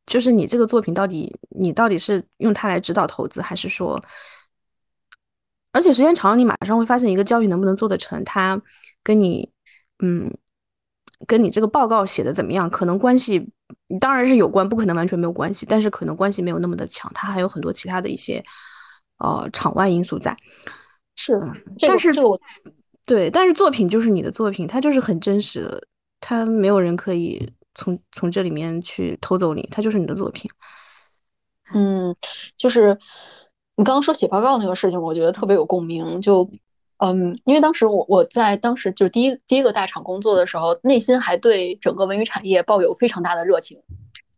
[0.06, 4.02] 就是你这个作品到底你到底是用它来指导投资，还是说？
[5.70, 8.60] 而且时间长了，你马上会发现一个交易能不能做得成，它
[9.02, 9.52] 跟你，
[10.00, 10.32] 嗯，
[11.26, 13.46] 跟你这个报告写的怎么样，可能关系
[14.00, 18.44] 当然是有关，不可能完全没有关系，但是可能关系没有那么的强，它还有很多其他的一些，
[19.18, 20.36] 呃，场外因素在。
[21.16, 21.40] 是，
[21.80, 22.40] 但是我，
[23.04, 25.82] 对，但是作品就是你的作品，它就是很真实的，
[26.20, 30.50] 它没有人可以从从这里面去偷走你，它就是你的作品。
[31.74, 32.14] 嗯，
[32.56, 32.96] 就是。
[33.76, 36.20] 你刚刚说写报告那个事情，我觉得特别有共鸣。
[36.20, 36.50] 就，
[36.98, 43.80] 嗯，因为当时我我在当时就是第一第一个大厂工作的时候，内心还对整个文娱产业抱有非常大的热情。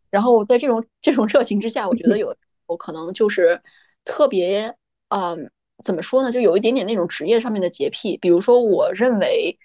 [0.09, 2.35] 然后在这种这种热情之下，我觉得有
[2.67, 3.61] 我可能就是
[4.05, 4.75] 特别，
[5.09, 5.51] 嗯，
[5.83, 6.31] 怎么说呢？
[6.31, 8.17] 就有一点点那种职业上面的洁癖。
[8.17, 9.57] 比如说，我认为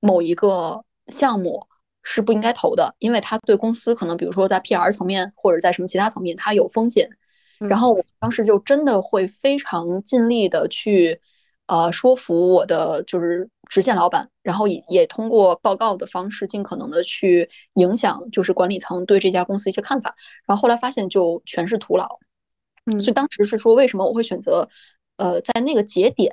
[0.00, 1.66] 某一个项目
[2.02, 7.08] 是不应该投的，因为它对公司可能，比如说在 PR 层面或者在什么其他层面，它有风险。
[7.58, 11.20] 然后我当时就真的会非常尽力的去，
[11.66, 20.14] 呃，说服我的就是直线老板，然后也也通过报告的方式尽可能的去影响就是管理层对这家公司一些看法。
[20.46, 22.18] 然后后来发现就全是徒劳，
[22.86, 24.68] 嗯，所以当时是说为什么我会选择，
[25.16, 26.32] 呃，在那个节点，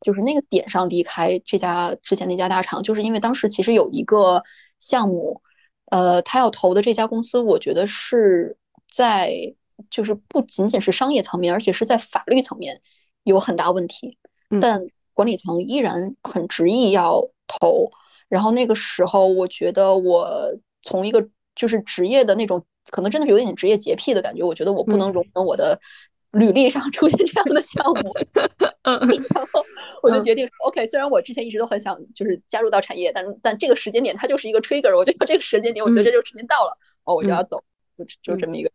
[0.00, 4.42] 就是那个点上离开这家之前那家大厂，就是因为当时其实有一个
[4.78, 5.42] 项目，
[5.90, 8.56] 呃，他要投的这家公司，我觉得是
[8.90, 9.54] 在。
[9.90, 12.82] 就是不仅仅是商业层面，而且是在法律层面
[13.24, 14.16] 有很大问题，
[14.60, 17.90] 但管理层依然很执意要投。
[18.28, 24.42] 然后那个时候，我觉得我从一个就是职业的那种，可能真的是有点职业洁癖的感觉。
[24.42, 25.78] 我觉得我不能容忍我的
[26.30, 28.14] 履历上出现这样的项目，
[28.82, 29.62] 然后
[30.02, 37.62] 我就决定说，OK，虽然我之前一直都很想就是加入到产业，但但这个时间点它就是一个 trigger，我觉得这个时间点，我觉得这就时间到了，哦，我就要走，
[37.98, 38.70] 就就这么一个。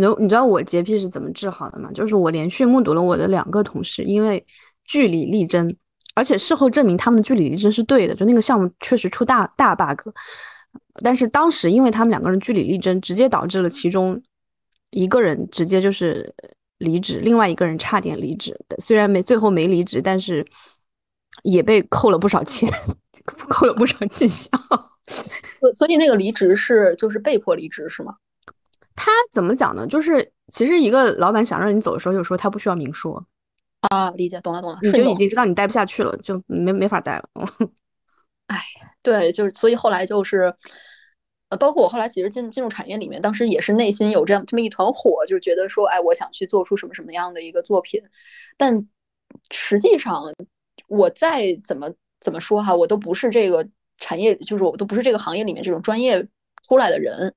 [0.00, 1.90] 你你知道我洁癖是怎么治好的吗？
[1.92, 4.44] 就是我连续目睹了我的两个同事因为
[4.84, 5.74] 据理力争，
[6.14, 10.08] 而且事后证明他们的据理力争是对的，就那个项目确实出大大 bug。
[11.02, 14.20] 但是当时因为他们两个人据理力争，直接导致了其中
[14.90, 16.32] 一个人直接就是
[16.78, 18.58] 离职，另外一个人差点离职。
[18.78, 20.46] 虽然没最后没离职，但是
[21.42, 22.68] 也被扣了不少钱，
[23.48, 24.50] 扣了不少绩效。
[25.60, 28.14] 所所以那个离职是就是被迫离职是吗？
[29.02, 29.86] 他怎么讲呢？
[29.86, 33.24] 就是其实一个老板想让你走的时候，有时候他不需要明说
[33.88, 37.24] 啊，理解，懂了，懂了，你就已经知道你待不下去了，就没没法待了。
[38.48, 38.62] 哎，
[39.02, 40.54] 对，就是所以后来就是，
[41.48, 48.02] 呃，包括我后来其实进进入产业里面，当时也是内心有这样这么一团火，就是觉得说，哎，我想去做出什么什么样的一个作品，
[48.58, 48.86] 但
[49.50, 50.24] 实际上
[50.88, 56.28] 我再怎么怎么说哈，我都不是这个产业，就是我都不是这个行业里面这种专业
[56.68, 57.34] 出来的人。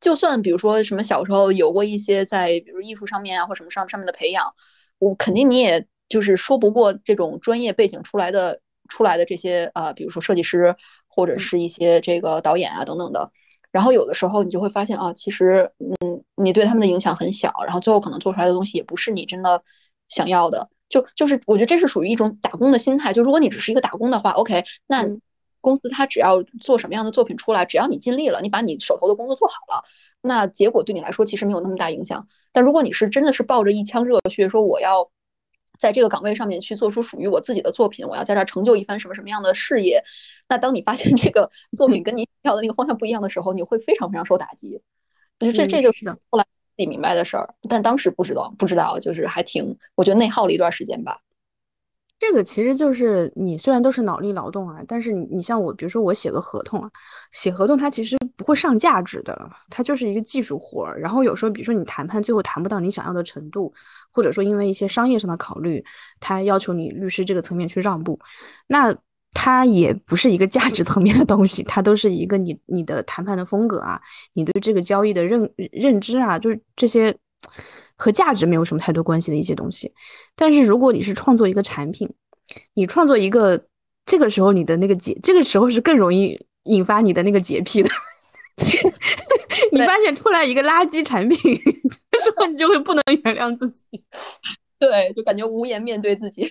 [0.00, 4.54] 就算比如说什么小时候有过一些在比如艺术上面啊或什么上上面的培养，
[4.98, 10.76] 我肯定你也就是说不过这种专业背景出来的出来的这些啊，比如说设计师
[11.08, 13.32] 或者是一些这个导演啊等等的。
[13.72, 19.64] 然后有的时候你就会发现啊，其实嗯，你对他们的影响很小，然后最后可能做出来的东西也不是你真的
[20.08, 20.68] 想要的。
[20.88, 23.12] 就就是我觉得这是属于一种打工的心态。
[23.12, 25.04] 就如果你只是一个打工的话，OK，那
[25.64, 29.84] 公司它只要做什么样的作品出来，只要你尽力了，你把你手头的工作做好了，
[30.20, 32.28] 那结果对你来说其实没有那么大影响。
[32.52, 35.10] 但如果你是真的是抱着一腔热血说我要。
[35.76, 40.04] 在这个岗位上面去做出属于我自己的作品，我要在这儿成就一番什么什么样的事业。
[40.48, 44.80] 那当你发现这个作品跟你要的那个方向不一样的时候，你会非常非常受打击。
[45.40, 51.22] 就这这就是后来自己明白的事儿，但当时不知道，不知道就是还挺，我觉得内耗了一段时间吧。
[52.16, 56.88] 这个其实就是你虽然都是脑力劳动啊，但是你你像我，比如说我写个合同啊，
[57.32, 60.98] 写合同它其实不会上价值的，它就是一个技术活儿。
[60.98, 63.70] 然后有时候比如说你谈判最后谈不到你想要的程度，
[64.10, 65.84] 或者说因为一些商业上的考虑，
[66.18, 68.18] 他要求你律师这个层面去让步，
[68.68, 68.94] 那
[69.34, 74.00] 它也不是一个价值层面的东西，它都是一个你你的谈判的风格啊，
[74.32, 77.14] 你对这个交易的认认知啊，就是这些。
[77.96, 79.92] 和价值没有什么太多关系的一些东西，
[80.34, 82.08] 但是如果你是创作一个产品，
[82.74, 83.66] 你创作一个，
[84.04, 87.90] 这个时候你的那个洁，这个时候是更容易引发你的那个洁癖的。
[89.72, 91.38] 你发现出来一个垃圾产品，
[92.10, 93.84] 这时候你就会不能原谅自己。
[94.78, 96.48] 对，就感觉无颜面对自己。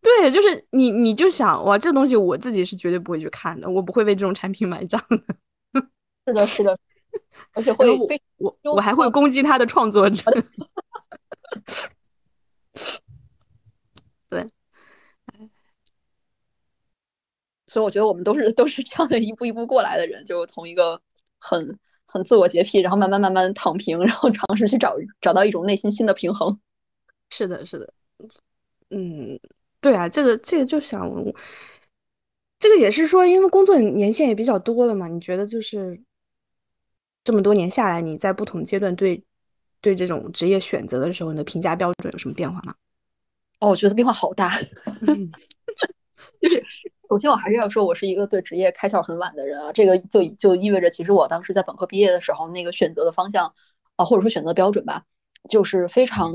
[0.00, 5.18] 对，就是你，你就想哇，这东西我自己是绝对不会去看的，我不会为这种产品买账的。
[6.26, 6.78] 是的，是的。
[7.54, 7.88] 而且会
[8.38, 10.30] 我我还会攻击他的创作者，
[14.28, 14.46] 对，
[17.66, 21.00] 所以我觉得我们都是都是这样的一步一步过来的人，就从一个
[21.38, 26.58] 很很自我洁癖，然后慢慢慢慢躺平，然后尝试去找找到一种内心新的平衡。
[27.30, 27.92] 是的，是的，
[28.90, 29.38] 嗯，
[29.80, 31.10] 对啊，这个这个就想，
[32.58, 36.00] 这个也是说，因为工作年限也比较多了嘛，你觉得就是。
[37.24, 39.24] 这么多年下来，你在不同阶段对
[39.80, 42.74] 对这种职业选择的时候，你的评价标准有什么变化吗？
[43.60, 44.52] 哦，我觉得变化好大。
[46.40, 46.64] 就是
[47.08, 49.72] 首先，我还是要说，我是一个对职业开窍很晚的人啊。
[49.72, 53.54] 这个就就意味着，其实我当时在本科毕业的时候，那个选择的方向
[53.96, 55.04] 啊，或者说选择标准吧，
[55.48, 56.32] 就是非常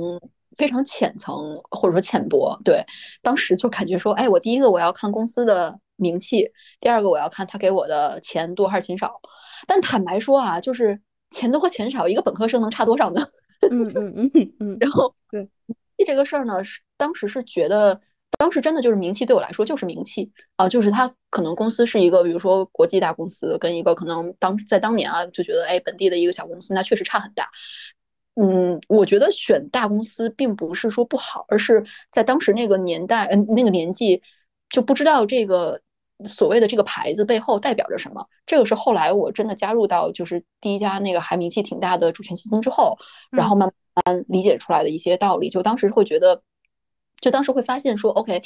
[0.58, 2.60] 非常浅层或者说浅薄。
[2.65, 2.84] 对，
[3.21, 9.21] 当时就感觉说，哎，我第一个我要看公司的名气，第二个我要看他给我的钱多还是钱少。
[9.67, 13.27] 但坦白说啊，就是钱多和钱少，一个本科生能差多少呢？
[13.69, 14.77] 嗯嗯嗯嗯。
[14.79, 15.49] 然后对
[16.05, 18.01] 这个事儿呢，是当时是觉得，
[18.37, 27.49] 当时真的就是名气对我来说就是名气啊，就是他可能公司是一个，比如说国际大公司，跟一个可能当在当年啊就觉得哎本地的一个小公司，那确实差很大。
[28.35, 34.21] 嗯，我觉得选大公司并不是说不好，而是在当时那个年代，嗯那个年纪
[34.69, 35.81] 就不知道这个。
[36.27, 38.27] 所谓的这个牌子背后代表着什么？
[38.45, 42.97] 这个是后来我真的加入到就是第一家那个还名气挺大的主权基金之后，
[43.32, 45.49] 然后慢慢理解出来的一些道理。
[45.49, 46.41] 就当时会觉得，
[47.21, 48.43] 就当时会发现说，OK，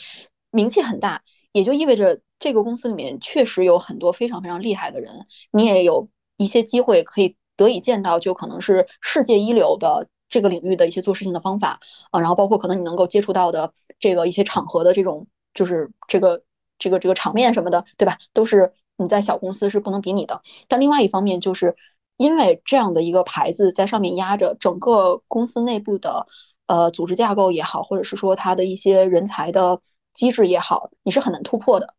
[0.51, 11.79] 名气很大，也就意味着这个公司里面确实有很多非常非常厉害的人，你也有一些机会可以得以见到，就可能是世界一流的这个领域的一些做事情的方法
[12.11, 16.43] 啊，然后包括可能你能够接触到的这个一些场合的这种就是这个。
[16.83, 18.17] 这个这个场面什么的，对吧？
[18.33, 20.41] 都是你在小公司是不能比拟的。
[20.67, 21.77] 但另外一方面，就是
[22.17, 26.27] 因为这样的一个牌子在上面压着，整个公司内部的
[26.67, 29.79] 呃组织架构也好，或者是说它的一些人才的
[30.13, 31.95] 机制也好，你是很难突破的。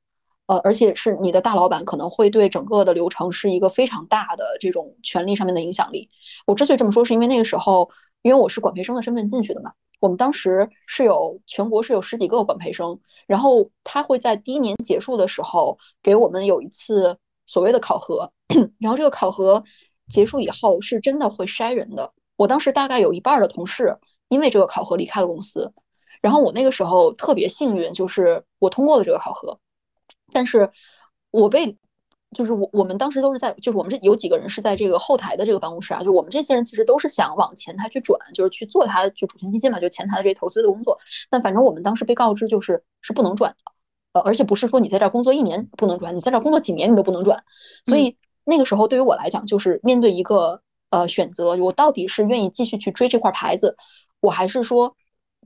[0.46, 6.10] 呃，而且是你的大老板可能会对整个的流程是一个非常大的这种权力上面的影响力。
[6.46, 7.88] 我之所以这么说，是因为那个时候，
[8.20, 9.72] 因为我是管培生的身份进去的嘛。
[10.04, 18.30] 我们当时是有全国是有十几个管培生，然后他会在第一年结束的时候给我们有一次所谓的考核，
[18.78, 19.64] 然后这个考核
[20.10, 22.12] 结束以后是真的会筛人的。
[22.36, 23.96] 我当时大概有一半的同事
[24.28, 25.72] 因为这个考核离开了公司，
[26.20, 29.58] 然后我那个时候特别幸运，就是我通过了这个考核，
[30.30, 30.70] 但是
[31.30, 31.78] 我被。
[32.34, 40.98] 就是我，我们当时都是在，就是我们这有几个人是在这个后台的这个办公室啊，就我们这些人其实都是想往前台去转，就是去做他就主权基金嘛，就前台的这些投资的工作。
[41.30, 43.72] 但反正我们当时被告知就是是不能转的，
[44.12, 47.44] 呃，而且不是说你在这儿工作一年不能转，你在这儿工作几年你都不能转。
[47.86, 53.76] 所以那个时候对于我来讲，就是面对一个呃选择，我到底是愿意继续去追这块牌子，
[54.20, 54.96] 我还是说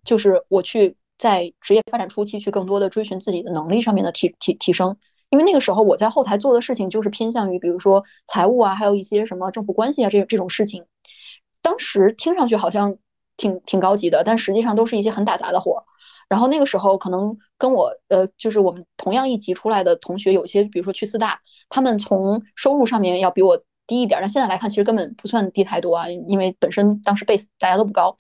[0.04, 4.96] 就是我去在职业发展初期去更多的追寻自己的能力上面的提提提升。
[5.30, 10.84] 因为那个时候我在后台做的事情就是偏向于，比如说财务啊，还有一些什么政府关系啊这这种事情。
[11.60, 12.96] 当时听上去好像
[13.36, 15.84] 挺挺高级的，但实际上都是一些很打杂的活。
[16.28, 28.18] 然后那个时候可能跟我呃，就是我们同样一级出来的同学，有些比如说去四大，他们从收入上面要比我低一点，但现在来看其实根本不算低太多啊，因为本身当时 base 大家都不高。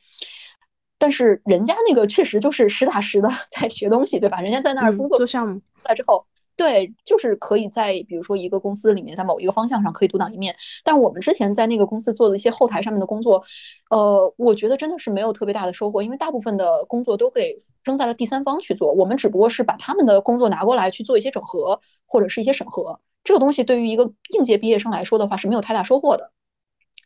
[0.98, 4.40] 但是人家那个确实就是实打实的 在学东西，对吧？
[4.40, 6.26] 人家在那儿工作做项目出来之后。
[6.58, 10.56] 对，就是可以在比如说一个公司里面，在某一个方向上可以独当一面。
[10.82, 13.44] 但我们之前在那个公司做的一些后台上面的工作，
[13.90, 22.98] 呃，我觉得真的是没有特别大的收获，因为大部分的工作都给扔在了第三方去做，我们只不过是把他们的工作拿过来去做一些整合或者是一些审核。
[23.22, 26.32] 这个东西对于一个应届毕业生来说的话是没有太大收获的。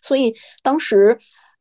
[0.01, 1.19] 所以当时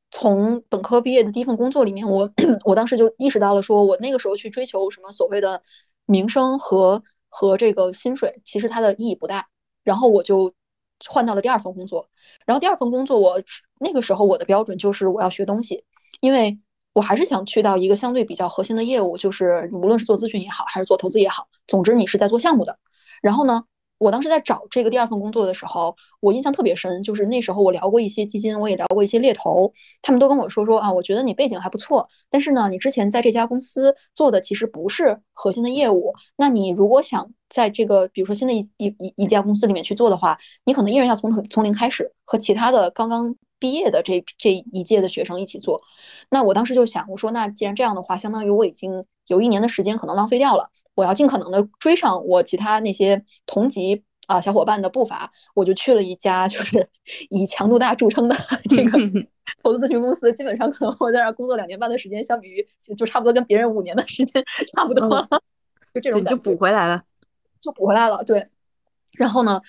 [0.09, 2.31] 从本科毕业的第一份工作里面，我
[2.63, 5.61] 我当时就意识到了，说我那个时候去追求什么所谓的
[6.05, 7.03] 名声和。
[7.31, 9.47] 和这个薪水其实它的意义不大，
[9.83, 10.53] 然后我就
[11.07, 12.09] 换到了第二份工作。
[12.45, 13.41] 然后第二份工作，我
[13.79, 15.85] 那个时候我的标准就是我要学东西，
[16.19, 16.59] 因为
[16.93, 22.77] 我还是想去到一个相对比较核心的业务，就是无论是做咨询也好，还是做投资也好，总之你是在做项目的。
[23.21, 23.63] 然后呢？
[24.01, 45.83] 我当时在找这个第二份工作的时候，我印象特别深，就是那时候我聊过一些基金，我也聊过一些猎头，他们都跟我说说啊，我觉得你背景还不错，但是呢，你之前在这家公司做的其实不是核心的业务，那你如果想在这个比如说新的一一一一家公司里面去做的话，你可能依然要从从零开始，和其他的刚刚毕业的这这一届的学生一起做。
[46.27, 50.71] 那我当时就想，我说那既然这样的话，相当于我已经有一年的时间可能浪费掉了。
[50.95, 56.89] 我要尽可能的追上我其他那些同级啊小伙伴的步伐，我就去了一家就是
[57.29, 58.35] 以强度大著称的
[58.69, 58.91] 这个
[59.63, 60.31] 投资咨询公司。
[60.33, 64.43] 基本上可能我在那儿工作两年半的时间，相比于就差不多跟别人五年的时间
[64.75, 65.27] 差不多了，
[65.93, 67.03] 就这种就补回来了，
[67.61, 68.23] 就补回来了。
[68.23, 68.49] 对，
[69.11, 69.61] 然后呢，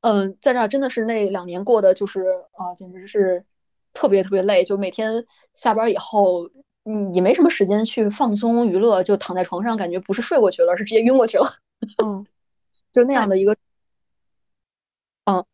[0.00, 3.44] 嗯，在这儿真的是那两年过的就是啊，简直是
[3.92, 6.50] 特别特别累，就每天下班以后。
[6.84, 11.54] 嗯，也没什么时间去放松娱乐，就躺在床上，感觉不是睡过去了，是直接晕过去了。
[12.02, 12.26] 嗯，
[12.92, 13.56] 就那样的一个，
[15.24, 15.44] 嗯，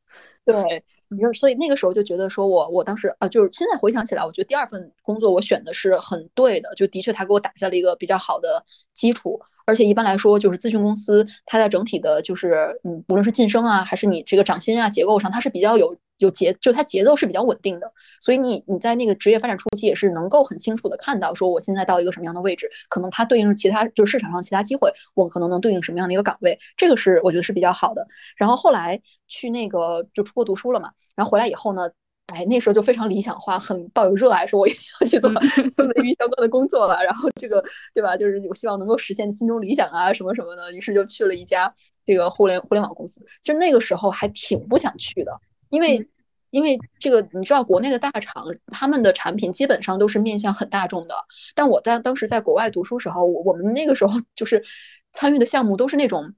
[0.45, 8.64] 对，你就所以那个时候就觉得说，我我当时啊，就是现在回想起来，我觉得第二份工作我选的是很对的，就的确他给我打下了一个比较好的
[8.95, 9.41] 基础。
[9.66, 17.92] 而且一般来说，就是咨询公司，它在整体的，就是嗯，无论是晋升啊，还是你这个涨薪啊，结构上，它是比较有有节，就它节奏是比较稳定的。
[18.20, 28.06] 所以你你在那个职业发展初期，也是能够很清楚的看到，说我现在到一个什么样的位置，可能它对应其他就是市场上其他机会，我可能能对应什么样的一个岗位，这个是我觉得是比较好的。
[28.36, 31.90] 然后后来去那个就出国读书了嘛，然后回来以后呢。
[32.28, 37.02] 哎，那时候就非常理想化，很抱有热爱，说我一定要去做跟文娱相关的工作了。
[37.02, 37.64] 然后这个，
[37.94, 38.18] 对吧？
[38.18, 40.70] 就是我希望能够实现心中理想啊，什么什么的。
[40.74, 43.14] 于是就去了一家这个互联互联网公司。
[43.40, 45.40] 其实那个时候还挺不想去的，
[45.70, 46.08] 因为
[46.50, 51.14] 因为这个你知道，国内的大厂他们的产品基本上都是面向很大众的。
[51.54, 54.64] 但我在当时在国外读书时候，我们那个时候就是
[55.12, 56.34] 参与的项目都是那种。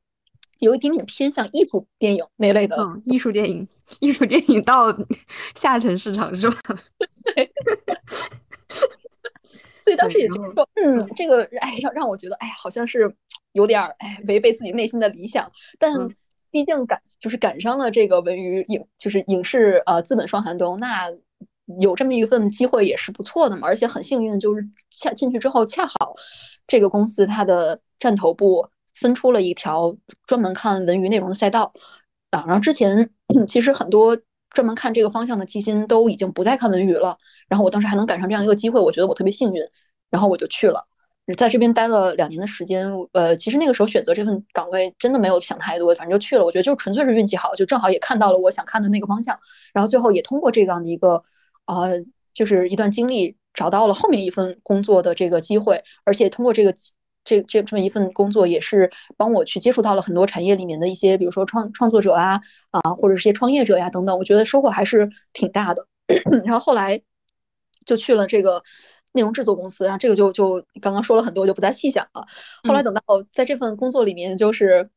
[0.58, 3.66] 有一点点偏向艺术电影那类的，嗯，艺术电影，
[3.98, 4.94] 艺术电影到
[5.56, 6.56] 下沉市场是吧？
[7.34, 7.50] 对，
[9.82, 13.16] 所以当时也就是说，嗯，这个，哎，让让我觉得，哎，好像是
[13.52, 15.50] 有点儿，哎，违背自己内心的理想。
[15.78, 15.94] 但
[16.51, 21.11] 毕竟赶就是赶上了这个文娱影，就是影视呃资本双寒冬，那
[21.80, 23.66] 有这么一份机会也是不错的嘛。
[23.68, 26.14] 而且很幸运，就是恰进去之后，恰好
[26.66, 28.68] 这个公司它的站头部。
[28.92, 29.96] 分出了一条
[30.26, 31.72] 专门看文娱内容的赛道
[32.30, 33.09] 啊，然后之前
[33.48, 34.18] 其实很多
[34.51, 37.16] 专门看这个方向的基金都已经不再看文娱了，
[37.48, 39.62] 然后我当时还能赶上这样一个机会，我觉得我特别幸运，
[40.11, 40.86] 然后我就去了，
[41.36, 49.38] 在这边待了两年的时间，呃，其实那个时候选择这份岗位真的没有想太多，反正就去了，我觉得就纯粹是运气好，就正好也看到了我想看的那个方向，
[49.72, 51.22] 然后最后也通过这样的一个
[51.66, 52.04] 呃，
[52.34, 56.74] 就是一段经历，找到了后面一份工作的这个机会，而且通过这个。
[57.22, 62.40] 这这这么一份工作也是帮我去接触到了很多产业里面的一些，比如说创创作者啊
[62.70, 65.86] 啊，或者是些创业者呀等等，我觉得收获还是挺大的。
[66.46, 67.02] 然后后来
[67.84, 68.64] 就去了这个
[69.12, 72.26] 内容制作公司，然后这个就就刚刚说了很多，就不再细讲了。
[72.64, 73.02] 后来等到
[73.34, 74.90] 在这份工作里面，就是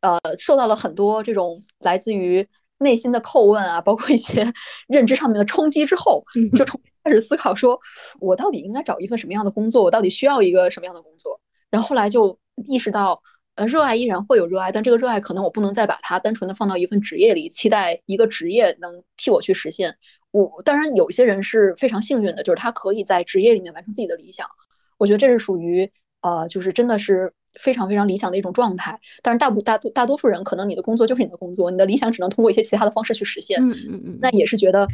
[0.00, 2.46] 呃受到了很多这种来自于
[2.78, 4.52] 内心的叩问啊，包括一些
[4.88, 6.24] 认知上面的冲击之后，
[6.56, 6.80] 就从。
[7.06, 7.78] 开始思考，说
[8.18, 9.84] 我到底应该找一份什么样的工作？
[9.84, 11.40] 我到底需要一个什么样的工作？
[11.70, 13.22] 然后后来就意识到，
[13.54, 19.98] 呃，热爱依然会有热爱，但这个热爱可能我不能再把它单纯的放到一份职业里，期待一个职业能替我去实现。
[20.44, 24.48] 我当然有些人是非常幸运的，就是他可以在职业里面完成自己的理想。
[24.98, 29.00] 我觉得这是属于呃，就是真的是非常非常理想的一种状态。
[29.22, 33.60] 但是大部大多大多数人，可能你的工作就是你的工作，你的理想只能通过一些其他的方式去实现。
[33.62, 34.88] 嗯嗯嗯，那也是觉得。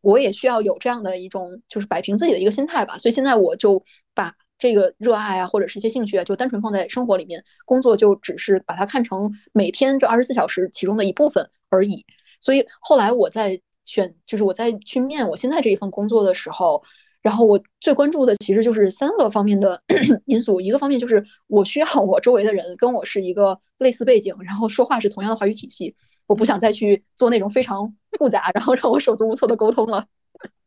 [0.00, 2.98] 我也需要有这样的一种，就是摆平自己的一个心态吧。
[2.98, 3.82] 所以现在我就
[4.14, 12.06] 把这个热爱啊，或者是一些兴趣啊，就单纯放在生活里面，工作就只是把它看成每天这二十四小时其中的一部分而已。
[12.40, 16.82] 所以后来我在选，就是我在去面我现在这一份工作的时候，
[17.22, 19.82] 然后我最关注的其实就是三个方面的
[20.26, 20.60] 因素。
[20.60, 25.96] 一个方面就是我需要我周围的人跟我是一个类似背景，然后说话是同样的话语体系。
[26.26, 30.06] 我不想再去做那种非常复杂，然后让我手足无措的沟通了。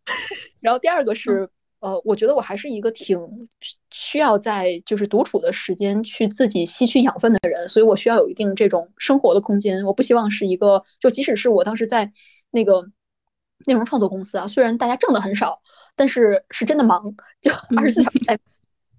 [0.61, 1.49] 然后第二个是。
[1.81, 3.49] 呃，我觉得我还是一个挺
[3.89, 9.83] 需要在就是独处的时间去自己吸取养分的人，所以我需要有一定这种生活的空间。
[9.83, 12.11] 我不希望是一个，就即使是我当时在
[12.51, 12.85] 那个
[13.65, 15.61] 内容创作公司啊，虽然大家挣的很少，
[15.95, 18.39] 但是是真的忙，就二十四小时在。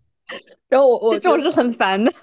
[0.68, 2.12] 然后我我这种是很烦的。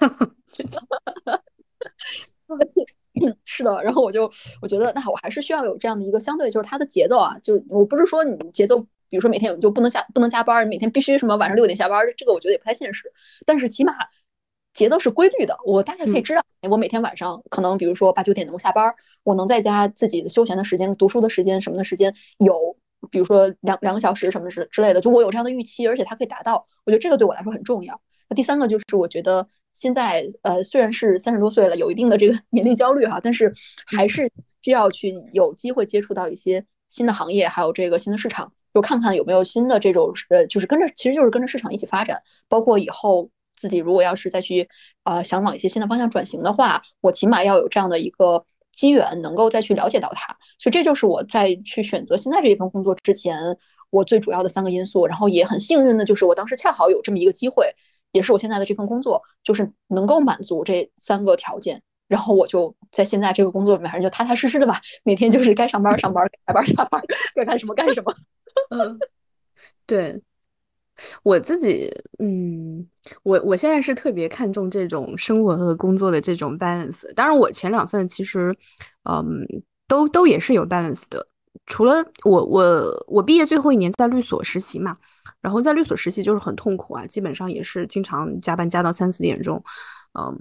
[3.44, 4.30] 是的，然后我就
[4.62, 8.86] 我觉得那我还是需要有这样的一个相对，就是它的节奏啊，就我不是说你节奏。
[9.10, 13.12] 比如说每天就不能下不能加班，每天必须什么晚上六点下班，这个我觉得也不太现实。
[13.44, 13.92] 但是起码
[14.72, 22.76] 节奏是规律的，我大概可以知道，我每天晚上可能比如说八九点能够下班，我能在家自己的休闲的时间、读书的时间什么的时间有，
[23.10, 28.00] 比如说两两个小时什么之之类的，就我有这样的预期，而且它可以达到，我觉得这个对我来说很重要。
[28.28, 33.52] 那第三个就是我觉得现在呃虽然是三十多岁了，有一定的这个 年龄焦虑哈，但是
[33.86, 34.30] 还是
[34.62, 38.52] 需要去有机会接触到一些新的行业，还有这个新的市场。
[38.72, 42.22] 就看看有没有新的这种呃，就是跟着，其实就是跟着市场一起发展。
[42.48, 44.68] 包括以后自己如果要是再去
[45.02, 48.44] 啊，想往一些新的方向转型的话，我起码要有这样的一个
[48.80, 50.34] 机缘，能够再去了解到它。
[50.58, 53.58] 所以这就是我在去选择现在这一份工作之前，
[53.90, 55.06] 我最主要的三个因素。
[55.06, 57.74] 然后也很幸运的就是，我当时恰好有这么一个机会，
[58.12, 61.82] 也是我现在的这份工作，就是能够满足这三个条件。
[62.08, 67.02] 然后我就在现在这个工作里面，反正就踏踏实实的吧，每天就是该上班上班，该下班下班，
[67.34, 68.14] 该干什么干什么。
[68.70, 68.98] 嗯，
[69.86, 70.22] 对，
[71.22, 72.86] 我自己，嗯，
[73.22, 77.12] 我我现在是特别看重这种生活和工作的这种 balance。
[77.14, 78.56] 当然，我前两份其实，
[79.04, 79.46] 嗯，
[79.86, 81.26] 都都也是有 balance 的。
[81.66, 84.96] 除了我，我我毕业最后一年在律所实习嘛，
[85.40, 89.62] 然后在律所实习就是很痛苦啊，基本上也是经常加班加到三四点钟，
[90.18, 90.36] 嗯。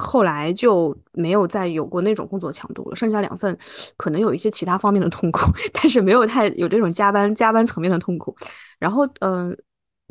[0.00, 3.56] 后来就没有再有过那种工作强度了，剩下两份
[3.98, 5.40] 可能有一些其他方面的痛苦，
[5.72, 8.34] 但是没有太有这种加班加班层面的痛苦。
[8.78, 9.54] 然后，嗯，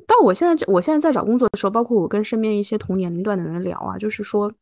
[0.05, 4.53] 到我现在这我现在在找工作的时候，包括我跟身边一些同年龄段的人聊啊，就是说，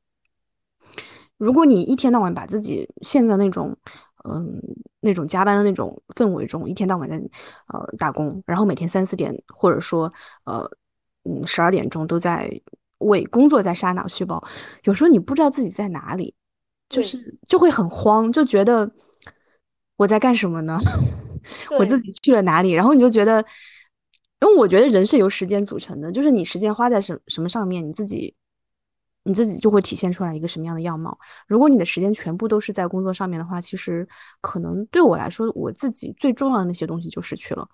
[1.38, 3.75] 如果你一天到晚把自己陷在那种
[4.23, 4.61] 嗯
[5.01, 7.17] 那种加班的那种氛围中，一天到晚在
[7.67, 10.11] 呃打工，然后每天三四点或者说
[10.45, 10.67] 呃
[11.23, 12.49] 嗯十二点钟都在。
[12.99, 14.43] 为工作在杀脑细胞，
[14.83, 16.33] 有时候你不知道自己在哪里，
[16.89, 18.89] 就是就会很慌，就觉得
[19.97, 20.77] 我在干什么呢？
[21.79, 22.71] 我自己去了哪里？
[22.71, 23.39] 然后你就觉得，
[24.41, 28.35] 因为我觉得人是由时间组成的，就是你时间花在什什么上面，你自己
[29.23, 31.17] 你自己就会体现出来一个什么样的样貌。
[31.47, 34.07] 如果你的时间全部都是在工作上面的话，其实
[34.41, 37.67] 可能对我来说，我自己最重要的那些东西就失去了。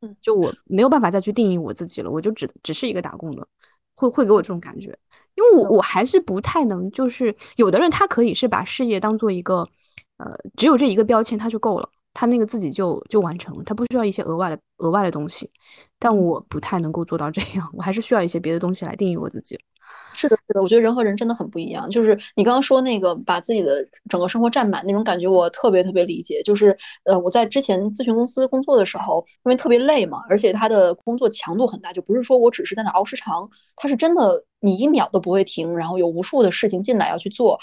[0.00, 3.46] 嗯，就我没有办法再去定义我自己了，我就只只是一个打工的。
[3.94, 4.96] 会会给我这种感觉，
[5.34, 9.68] 因为我我还是不太能，就是有的人他可以是把事业当做一个，
[10.16, 15.50] 呃，只有这一个标签他就够了，他那个自己就就完成了，他不需要一些额外的额外的东西，
[15.98, 19.58] 但我不太能够做到这样，我还是需要一些别的东西来定义我自己。
[20.14, 21.88] 是的，是的，我觉得人和人真的很不一样。
[21.90, 26.42] 就是你刚刚说那个把自己的整个生活占满那种感觉，我特别特别理解。
[26.42, 37.58] 就是呃，我在之前咨询公司工作的时候，因为特别累嘛，而且他的工作强度很大，就不是说我只是在那熬时长，他是真的你一秒都不会停，然后有无数的事情进来要去做。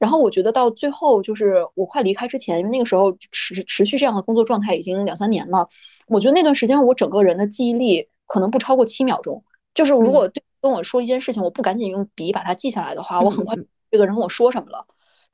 [0.00, 5.68] 然后我觉得到最后，就是我快离开之前，因为那个时候持持续这样的工作状态已经两三年了，
[6.08, 9.44] 我觉得那段时间我整个人的记忆力可能不超过七秒钟。
[9.72, 13.56] 就是如果对跟我说一件事情，我不赶紧用笔把它记下来的话，我很快
[13.90, 14.86] 这个人跟我说什么了，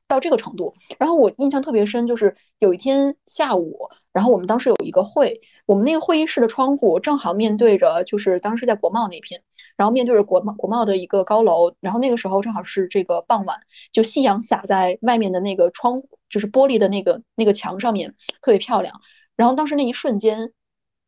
[0.07, 0.73] 到这个程度。
[0.97, 9.43] 然后我印象特别深，就是有一天下午，然后我们当时有一个会，我们那个会议室的窗户正好面对着，就是当时在国贸那片，
[9.77, 13.59] 然后面对着国贸国贸的一个高楼，然后那个时候正好是这个傍晚，
[13.91, 18.99] 就夕阳洒在外面的那个窗，就是玻璃的那个那个墙上面，特别漂亮。
[19.35, 20.51] 然后当时那一瞬间，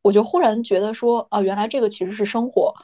[0.00, 2.74] 我就忽然觉得说，啊，原来这个其实是生活。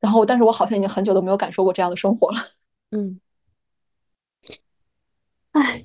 [0.00, 2.38] 然后，但是我好像已经很久都没有感受过这样的生活了。
[2.90, 3.20] 嗯，
[5.52, 5.84] 哎，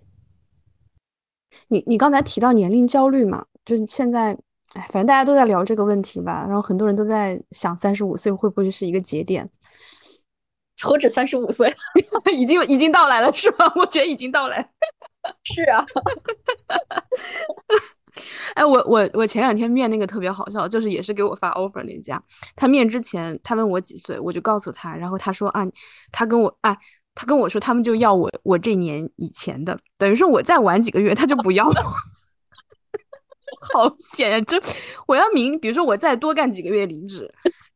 [1.68, 3.46] 你你刚才提到年龄焦虑嘛？
[3.66, 4.32] 就是现在，
[4.74, 6.46] 哎，反正大家都在聊这个问题吧。
[6.48, 9.50] 然后很多人都在想，三十五岁会不会是一个节点？
[10.82, 11.76] 何止三十五岁，
[12.34, 13.72] 已经已经到来了，是吧？
[13.76, 14.72] 我觉得已经到来。
[15.44, 15.86] 是啊。
[18.54, 22.22] 哎，我我我前两天面那个特别好笑，就是也是给我发 offer 那家，
[22.56, 25.66] 他面之前他问我几岁，我就告诉他，然后他说啊，
[26.12, 26.78] 他跟我哎，
[27.14, 31.82] 他跟我说他们就要我我这年以前的，等于说我再晚几个月他就不要了。
[33.74, 34.42] 好险呀！
[34.42, 34.62] 这
[35.08, 37.32] 我要明，比如说我再多干几个月离职，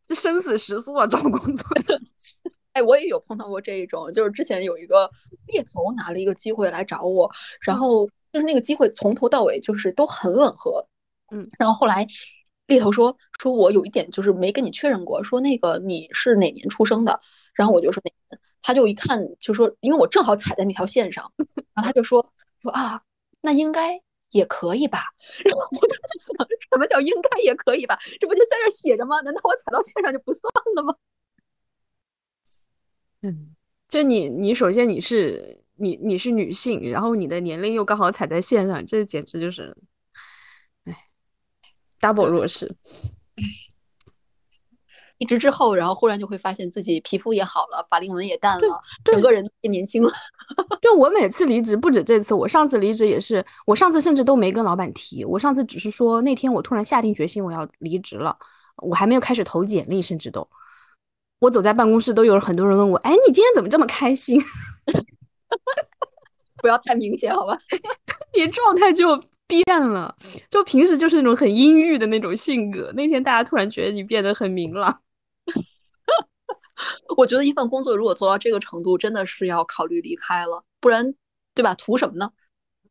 [0.05, 1.99] 这生死时速啊，找工作的。
[2.73, 5.09] 哎，我也有碰到过这一种，就是之前有一个
[5.47, 7.31] 猎头拿了一个机会来找我，
[7.61, 10.87] 然后就是那个机会从头到尾就是都很吻合，
[11.31, 12.07] 嗯，然后后来
[12.67, 17.21] 猎头说说我有一点就是没跟你确认过，说那个你是哪年出生的，
[17.53, 21.31] 然后我就说哪年，他就一看就说，因为我正好踩在那条线上，
[21.73, 23.01] 然后他就说说啊，
[23.41, 24.01] 那应该。
[24.31, 25.05] 也可以吧，
[25.43, 25.93] 然后我就
[26.37, 27.97] 想，什么叫应该也可以吧？
[28.19, 29.19] 这不就在这写着吗？
[29.21, 30.43] 难道我踩到线上就不算
[30.75, 30.95] 了吗？
[33.23, 33.55] 嗯，
[33.87, 39.75] 就你，你首先你是你你是女性，然后你的年龄又刚好踩在线上，这简直就是，
[40.85, 40.95] 哎
[41.99, 42.75] ，double 弱势。
[45.17, 50.09] 一直之后，然后忽然就会发现自己皮肤也好了，法令纹也淡了，整个人变年轻了。
[50.81, 58.37] 就我每次离职，不止这次，我上次离职也是，我上次甚至都没跟老板提，我上次只是说那天我突然下定决心我要离职了，
[58.77, 60.49] 我还没有开始投简历，甚至都，
[61.39, 64.41] 我走在办公室都有很多人问我，哎，你今天怎么这么开心？
[66.69, 67.57] 不要太明显好吧？
[68.37, 70.15] 你状态就变了，
[70.51, 75.01] 就平时就是那种很阴郁的那种性格，那天大家突然觉得你变得很明朗。
[77.17, 81.15] 我觉得一份工作如果做到这个程度，真的是要考虑离开了，不然，
[81.55, 81.73] 对吧？
[81.73, 82.29] 图什么呢？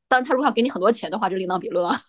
[0.09, 2.01] 但是，他如果要给你很多钱的话，就另当别论啊。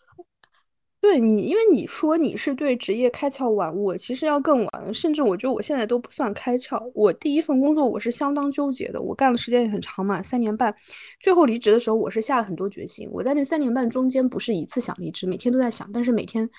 [1.02, 6.92] 对你，因为你说你是对职业开窍晚，我其实要更晚，甚至我觉得我现在都不算开窍。
[6.94, 10.76] 我第一份工作我是相当纠结的，我干的时间也很长嘛，三年半。
[11.20, 13.08] 最后离职的时候，我是下了很多决心。
[13.12, 16.50] 我在那三年半中间不是一次想离职，每天都在想，但是每天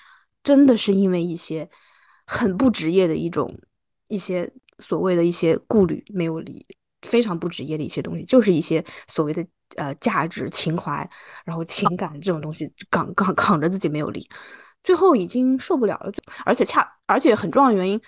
[0.43, 1.69] 真的是因为一些
[2.25, 3.57] 很不职业的一种
[4.07, 4.51] 一些。
[4.79, 6.65] 所谓的一些顾虑没有离，
[7.01, 9.45] 非常不职业的一些东西，就是一些所谓的
[9.75, 11.07] 呃价值、情怀，
[11.45, 14.27] 然后情感这种东西，扛扛扛着自己没有力，
[14.83, 16.11] 最后已经受不了了。
[16.45, 17.99] 而且恰而且很重要的原因，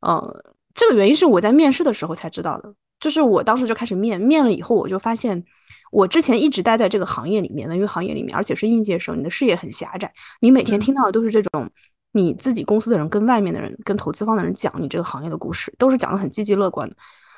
[0.00, 5.44] 呃，这个原因是我在面试的时候才知道的，就是我当时就开始面面了以后，我就发现
[5.92, 11.70] 我之前一直待在这个行业里面，文娱行业里面，而且是应届生，你的视野很狭窄，你每天听到的都是这种。
[12.16, 16.94] 你自己公司的人跟外面的人、跟投资方的人讲你这个行业的故事，都是讲的很积极乐观的，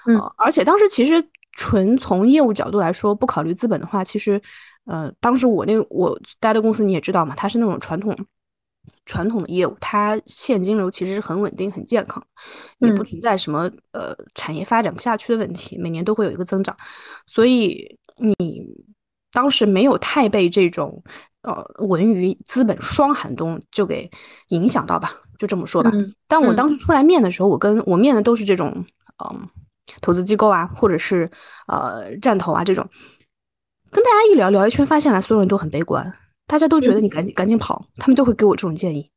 [0.06, 4.40] 嗯，而且当时其实纯从业务角度来说，不考虑资本的话，其实，
[4.84, 8.16] 呃，当时我那个我待的公司你也知道嘛，它是那种传统
[9.04, 12.24] 传统的业务，它现金流其实是很稳定、很健康，
[12.78, 16.76] 也不存在什么呃产业发展不下去的问题，每年都会有一个增长，
[17.26, 18.36] 所以你
[19.32, 21.02] 当时没有太被这种。
[21.42, 24.10] 呃，文娱资本双寒冬就给
[24.48, 25.92] 影响到吧，就这么说吧。
[26.26, 28.84] 但我当时出来面的时候，我跟我面的都是这种，
[29.24, 29.48] 嗯，
[30.00, 31.30] 投资机构啊，或者是
[31.68, 32.88] 呃战投啊这种。
[33.90, 36.12] 跟大家一聊聊一圈，发现来所有人都很悲观，
[36.46, 39.10] 大家都觉得你赶紧赶紧跑，他们就会给我这种建议。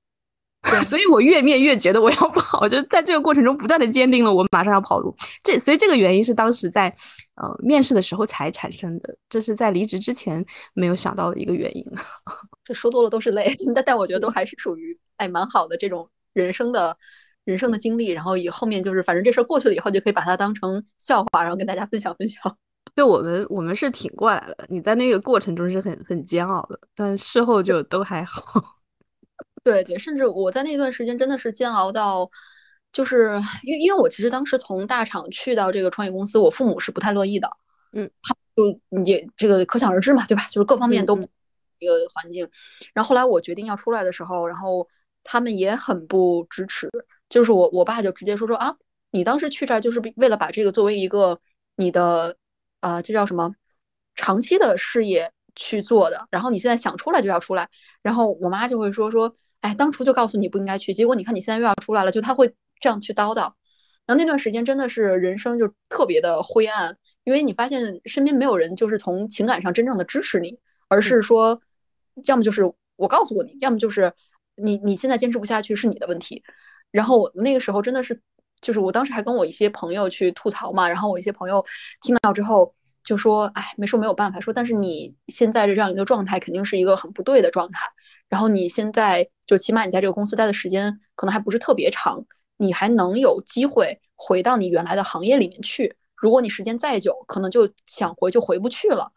[0.83, 5.15] 所以我越面越觉得我要跑， 就在这个过程中不断的坚定了我马上要跑路。
[5.41, 6.93] 这所以这个原因是当时在
[7.35, 11.85] 呃面试的时候才产生的，这是在离职之前没有想到的一个原因。
[12.65, 16.97] 这说多了都是泪，但但我觉得都还是属于哎蛮好的这种人生的
[17.45, 18.09] 人生的经历。
[18.09, 22.57] 然后以后面就是反正这事儿过去了以后，就可以把它当成笑话，然后跟大家分享分享。
[22.95, 28.43] 对我们我们是挺过来的，你在那个过程中是很很煎熬的，但事后就都还好。
[29.63, 32.29] 对对，甚至我在那段时间真的是煎熬到，
[32.91, 37.49] 就是因为因为我其实当时从大厂去到这个创业公司，我父母是不太乐意的，
[37.93, 40.47] 嗯，他就也这个可想而知嘛，对吧？
[40.49, 41.15] 就是各方面都
[41.77, 42.49] 一个环境。
[42.93, 44.87] 然后后来我决定要出来的时候，然后
[45.23, 46.89] 他们也很不支持，
[47.29, 48.75] 就是我我爸就直接说说啊，
[49.11, 51.39] 你当时去这儿就是为了把这个作为一个
[51.75, 52.35] 你的
[52.81, 53.55] 啊，这叫什么
[54.15, 57.69] 长期的事业去做的，然后你现在想出来就要出来，
[58.01, 59.35] 然后我妈就会说说。
[59.61, 63.51] 哎，当初就告诉你不应该去，结果你看你现在又要出来了，就他会这样去叨叨。
[64.05, 71.61] 然后那段时间真的是人生就特别的灰暗，因为你发现身边没有人就是从情感上真正的支持你，而是说，
[72.23, 74.13] 要么就是我告诉过你，要么就是
[74.55, 76.41] 你你现在坚持不下去是你的问题。
[76.91, 78.21] 然后我那个时候真的是，
[78.61, 81.65] 就是我当时还跟我一些朋友去吐槽嘛，然后我一些朋友
[82.01, 87.85] 听到之后就说，哎，没说没有办法，说但是你现在的这样一个状态肯定是一个很不对的状态。
[88.27, 92.25] 然后你现在就起码你在这个公司待的时间可能还不是特别长，
[92.57, 95.95] 你还能有机会回到你原来的行业里面去。
[96.15, 99.13] 如果你时间再久，可能就想回就回不去了。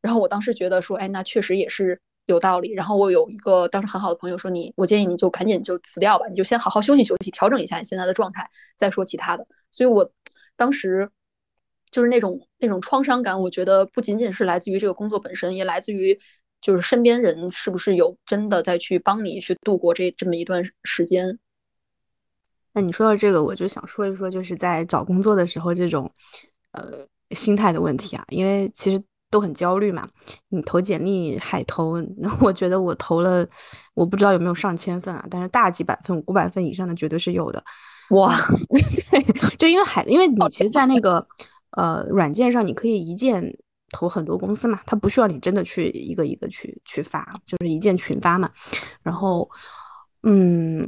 [0.00, 2.72] 然后我当时觉得说，哎，那确实也是有道理。
[2.72, 9.46] 然后我有一个当时很好的朋友说，你我建议你就赶紧就辞掉吧，你就先好好休息休息，调整一下你现在的状态，再说其他的。
[9.70, 10.10] 所以我
[10.56, 11.10] 当时
[11.90, 16.18] 就是那种那种创伤感，我觉得不仅仅是来自于这个工作本身，也来自于
[16.60, 21.38] 就是身边人是不是有真的在去帮你去度过这这么一段时间。
[22.72, 26.10] 那你说到这个，我就想说一说，就是在找工作的时候这种
[26.72, 29.00] 呃心态的问题啊，因为其实
[29.34, 30.08] 都很焦虑嘛。
[30.50, 32.00] 你投简历海投，
[32.40, 33.44] 我觉得我投了，
[33.94, 37.60] 我不知道有没有上千份啊，但是大几百份、五百份以上的绝对是有的。
[38.10, 38.32] 哇，
[39.10, 41.26] 对，就因为海，因为你其实，在那个
[41.72, 43.42] 呃软件上，你可以一键
[43.90, 48.48] 投很多公司嘛，它不需要你真的去一个一个去去发，就是一键群发嘛。
[49.02, 49.50] 然后，
[50.22, 50.86] 嗯。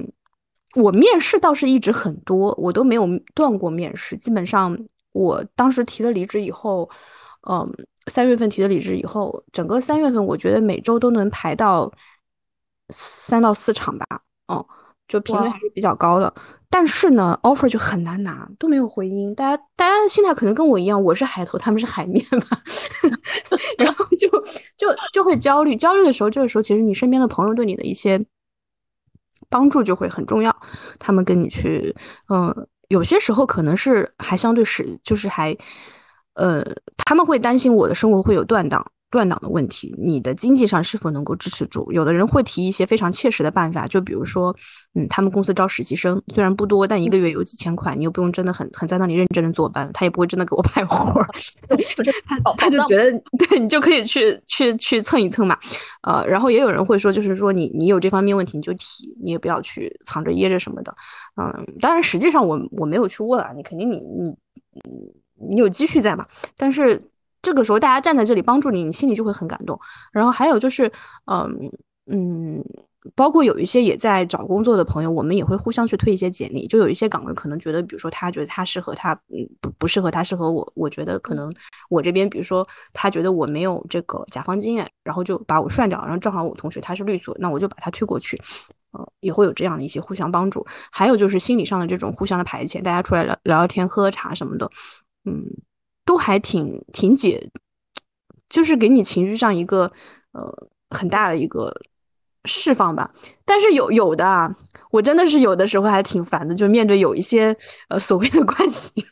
[0.74, 4.14] 我面试倒是一直很多，我都没有断过面试。
[4.14, 4.78] 基本上，
[5.12, 6.86] 我当时提了离职以后，
[7.49, 7.66] 嗯，
[8.07, 11.93] 三月份提的离职以后，整个三月份我觉得每周都能排到
[12.91, 14.07] 三到四场吧，
[14.49, 14.67] 哦，
[15.09, 16.33] 就频率还是比较高的。
[16.69, 19.35] 但是呢，offer 就很难拿，都没有回音。
[19.35, 22.61] 大家大家心态可能跟我一样，我是海投，他们是海面吧，
[23.79, 24.29] 然后就
[24.77, 25.77] 就就会焦虑。
[25.77, 28.25] 焦虑的时候，这个时候其实你身边的朋友对你的一些。
[29.49, 30.55] 帮助就会很重要，
[30.99, 31.95] 他们跟你去，
[32.31, 32.53] 嗯，
[32.89, 35.57] 有些时候可能是还相对是，就是还，
[36.37, 36.64] 呃，
[36.99, 38.84] 他们会担心我的生活会有断档。
[39.09, 41.91] 断档的问题，你的经济上是否能够支持住？
[41.93, 44.55] 有的人会提一些非常切实的办法，就比如说，
[44.95, 51.26] 嗯，他们公司招实习生，虽然不多，但一个月有几千块，你又不用真的很很在那里认真的坐班，他也不会真的给我派活儿，
[52.26, 55.57] 他他就觉得 对你就可以去去去蹭一蹭嘛，
[56.03, 60.95] 呃，然后也有人会说，就是说你你有这方面问题你就提，你也不要去藏着掖着什么的，
[61.41, 64.37] 嗯，当然实际上我我没有去问啊，你肯定你你
[65.37, 66.26] 你有积蓄在嘛，
[66.57, 67.03] 但是。
[67.43, 69.78] 这个时候，大家站在这里帮助你，你心里就会很感动。
[70.11, 70.91] 然后还有就是，
[71.30, 71.72] 嗯
[72.11, 72.61] 嗯，
[73.14, 76.66] 包括有一些也在找工作的朋友，我们也会互相去推一些简历。
[76.66, 80.72] 就有一些岗位可能觉得，比如说他觉得他适合他，嗯，不不适合他，适合我。
[80.74, 81.49] 我觉得可能
[81.89, 86.03] 我这边，比如说他觉得我没有这个甲方经验，然后就把我涮掉。
[86.03, 88.37] 然后正好我同学他是律所，那我就把他推过去。
[88.91, 90.66] 呃，也会有这样的一些互相帮助。
[90.91, 94.68] 还有就是心理上的这种互相的排遣，大家出来聊聊聊天、喝喝茶什么的，
[95.27, 95.45] 嗯。
[96.07, 97.51] 都还挺挺解，
[98.49, 99.91] 就是给你情绪上一个
[100.31, 101.74] 呃很大的一个
[102.45, 103.12] 释放吧。
[103.45, 104.49] 但是有有的啊，
[104.93, 107.57] 我真的是有的时候还挺烦的，就面对有一些
[107.89, 109.05] 呃所谓的关系，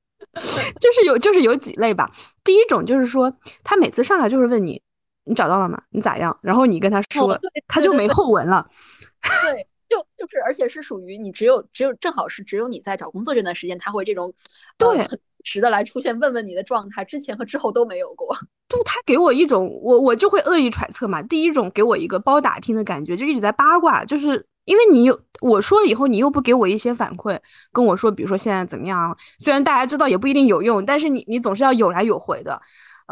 [0.80, 2.10] 就是有就是有几类吧。
[2.42, 3.30] 第一种就是说，
[3.62, 4.80] 他每次上来就是问你，
[5.24, 5.82] 你找到了吗？
[5.90, 6.34] 你咋样？
[6.40, 7.38] 然后你跟他说，
[7.68, 8.66] 他就没后文了。
[9.20, 14.32] 对，就就是，而且是属于你只有只有正好是只有你在找工作这段时间，他会这种
[14.78, 15.06] 对。
[15.44, 18.32] 时的来出现问问你的状态，之前和之后都没有过。
[18.70, 21.20] 就他给我一种，我我就会恶意揣测嘛。
[21.20, 27.36] 第一种给我一个包打听的感觉，就一直在八卦，就是因为你有我说了以后，你又不给我一些反馈，
[27.72, 29.18] 跟我说，比如说现在怎么样？
[29.40, 32.62] 虽然大家知道也不一定有用，但是你你总是要有来有回的，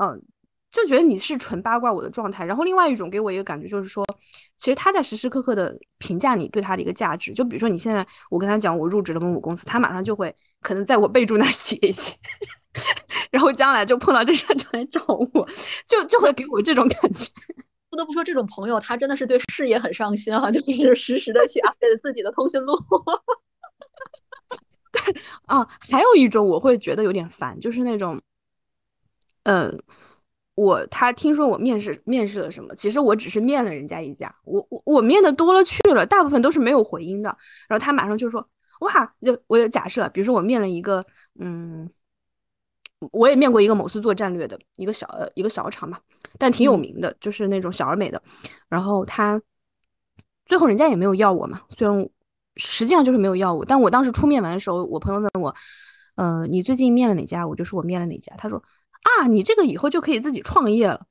[0.00, 0.22] 嗯，
[0.70, 2.44] 就觉得你是纯八卦我的状态。
[2.44, 4.04] 然后另外一种给我一个感觉就是说，
[4.56, 7.32] 其实他在时时刻刻的评价你对他的一个价值。
[7.32, 10.34] 就比如说你现在我跟他讲我入职了某某公司，他马上就会。
[10.62, 12.14] 可能在我备注那儿 写一写，
[13.32, 15.02] 然后将来就碰到这事儿就来找
[15.32, 15.48] 我，
[15.88, 17.30] 就就会给我这种感觉。
[17.88, 22.76] 不得不说，这种朋友他真的是对事业很上心啊，就是实时的去 update 自己的通讯录。
[24.92, 25.16] 对
[25.46, 28.20] 啊，还有一种我会觉得有点烦，就是那种，
[29.44, 29.82] 嗯，
[30.64, 37.34] 我他听说我面试面试了什么，其实我只是面了人家一家，我我我面的多了去了，大部分都是没有回音的，
[37.68, 38.46] 然后他马上就说。
[38.80, 41.04] 哇，就我有假设，比如说我面了一个，
[41.38, 41.86] 嗯，
[43.12, 45.98] 我也面过一个某司做战略的一个小一个小厂嘛，
[46.38, 48.22] 但挺有名的，就是那种小而美的。
[48.70, 49.38] 然后他
[50.46, 52.08] 最后人家也没有要我嘛，虽然
[52.56, 55.54] 实际上就是没有要我，但我当时出面完的时候，我朋友问我，
[56.14, 57.46] 呃，你最近面了哪家？
[57.46, 58.34] 我就说我面了哪家。
[58.38, 58.62] 他说
[59.02, 61.06] 啊，你这个以后就可以自己创业了。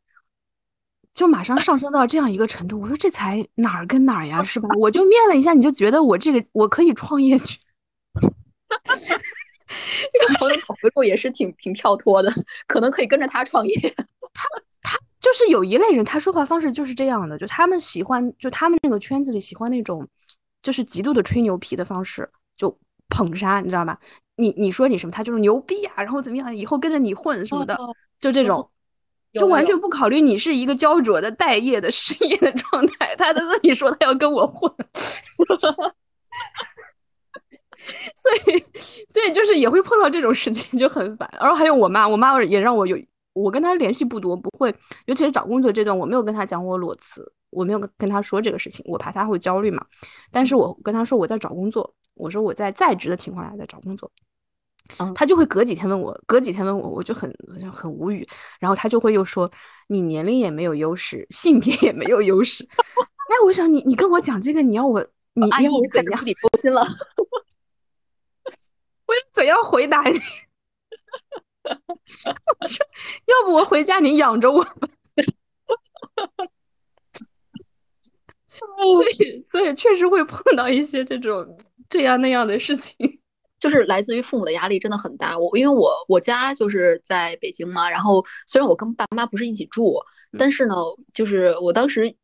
[1.11, 4.69] 就马上上升到这样一个程度，我说这才哪儿跟哪儿呀，是吧？
[4.77, 7.59] 我就面了一下，你就觉得我这个我可以创业去？
[10.13, 12.31] 这个朋友回复也是挺挺跳脱的，
[12.67, 13.75] 可能可以跟着他创业。
[14.33, 14.47] 他
[14.81, 20.07] 他就是有一类人，他说话方式就是这样的，就他们喜欢，就他们那个圈子里喜欢那种，
[20.61, 22.75] 就是极度的吹牛皮的方式，就
[23.09, 23.99] 捧杀，你知道吧？
[24.39, 27.77] 你你说你什么，他就是牛逼啊，然后怎么样，以后跟着你混什么的，
[28.19, 28.67] 就这种。
[29.31, 34.73] 就完全不考虑你是一个焦灼的待业的失业的状态，他在这里说他要跟我混，
[38.17, 38.57] 所以
[39.07, 41.29] 所以就是也会碰到这种事情就很烦。
[41.39, 42.97] 然后还有我妈，我妈也让我有
[43.33, 44.73] 我跟她联系不多，不会，
[45.05, 49.85] 尤其是找工作这段，我没有跟她讲我裸辞，我没有跟跟她说这个事情，我怕她会焦虑嘛。
[50.31, 54.11] 但是我跟她说我在找工作，我说我在在职的情况下在找工作。
[55.15, 57.31] 他就会隔几天问我，隔几天问我，我就很
[57.71, 58.27] 很无语。
[58.59, 59.49] 然后他就会又说
[59.87, 62.67] ：“你年龄也没有优势，性别也没有优势。”
[63.29, 64.99] 哎，我想你，你跟我讲这个，你要我，
[65.33, 66.25] 你要我怎样？
[66.25, 66.81] 你抽心了，
[69.05, 70.17] 我怎样回答你？
[71.63, 71.77] 我
[72.07, 72.33] 说，
[73.25, 74.73] 要不我回家你养着我吧。
[78.49, 82.97] 所以，所以确实会碰到一些这种这样那样的事情。
[83.59, 85.37] 就是来自于父母的压力真的很大。
[85.37, 89.99] 我因为我我家就是在北京嘛，然后虽然我跟爸妈不是一起住，
[90.37, 90.75] 但是呢，
[91.13, 92.15] 就是我当时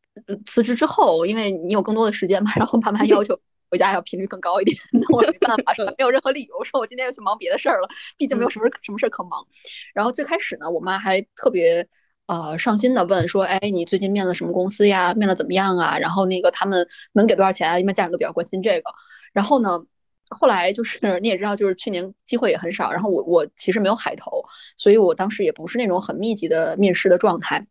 [0.46, 3.38] 辞职之后，因为你有更多的时间嘛，然后爸妈要求
[3.70, 9.46] 回家要频率更高一点，那我没办法， 没有任何理由说我今天要去忙别的事儿了，毕竟没有什么什么事儿可忙。
[9.94, 11.86] 然后最开始呢，我妈还特别
[12.28, 15.14] 呃上心的问说，哎，你最近面了什么公司呀？
[15.16, 15.98] 面了怎么样啊？
[15.98, 17.80] 然后那个他们能给多少钱啊？
[17.80, 18.92] 因为家长都比较关心这个。
[19.34, 19.84] 然后呢？
[20.30, 24.44] 后来就是 你也知道，就是去年机会也很少，然后我我其实没有海投，
[24.78, 27.68] 所以我当时也不是那种很密集的面试的状态。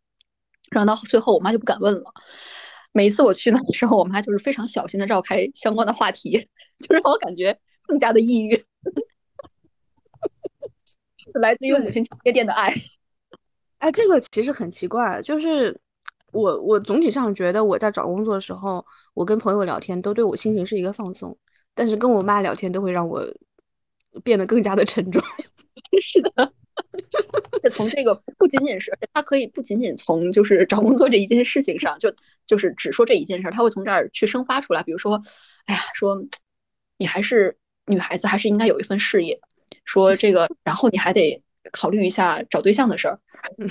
[0.71, 2.13] 然后到最后，我妈就不敢问了。
[2.93, 6.49] 每一次我去那的时候，我妈就是非常小心的绕开相关的话题，
[6.81, 8.65] 就让我感觉更加的抑郁。
[11.35, 12.73] 来自于母亲茶叶店的爱。
[13.79, 15.79] 哎，这个其实很奇怪，就是
[16.33, 21.37] 我我总体上觉得我在找工作的时候，我跟朋友聊天都对我心情是一个放松。
[21.75, 23.27] 但是跟我妈聊天都会让我
[24.23, 25.23] 变得更加的沉重。
[26.01, 26.53] 是的，
[27.71, 32.13] 从这个不仅仅是他可以不仅仅从就是找工作这一件事情上，就
[32.47, 34.83] 就是只说这一件事，他会从这儿去生发出来。
[34.83, 35.23] 比如说，
[35.67, 36.25] 哎呀，说
[36.99, 37.57] 你还是
[37.87, 39.41] 女孩子，还是应该有一份事业。
[39.85, 43.21] 说这个，然后你还得考虑一下找对象的事儿。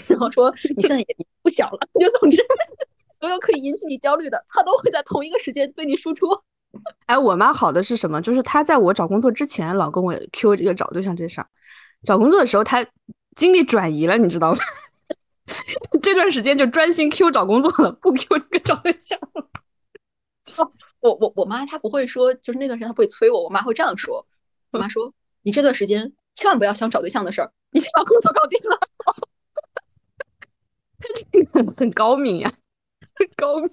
[0.08, 1.08] 然后说你现在也
[1.42, 2.38] 不小了，就总之
[3.20, 6.28] 所有可以引起你焦虑的，他都会在同一个时间对你输出。
[7.06, 8.22] 哎，我妈好的是什么？
[8.22, 11.48] 就是她在我找工作之前，老跟我 Q 这个找对象这事儿。
[12.04, 12.86] 找工作的时候，她
[13.36, 14.60] 精力转移了，你知道吗？
[16.02, 19.20] 这段时间就专心 Q 找工作了，不 Q 这个找对象。
[20.58, 20.72] 哦，
[21.02, 24.26] 我我我妈她不会说，就是那段时间她不会催我，我妈会这样说。
[24.72, 25.14] 我妈说
[25.44, 28.80] ：“你这段时间千万不要想找对象的事儿，你先把工作搞定了。
[31.32, 32.52] ”这个很高明呀，
[33.20, 33.70] 很高明。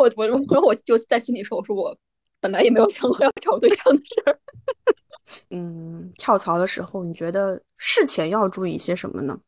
[0.00, 1.94] 我我我我就在心里说，我说我
[2.40, 4.38] 本来也没有想过要找对象的事儿。
[5.50, 9.38] 嗯，跳槽的时候，你觉得事前要注意些什么呢？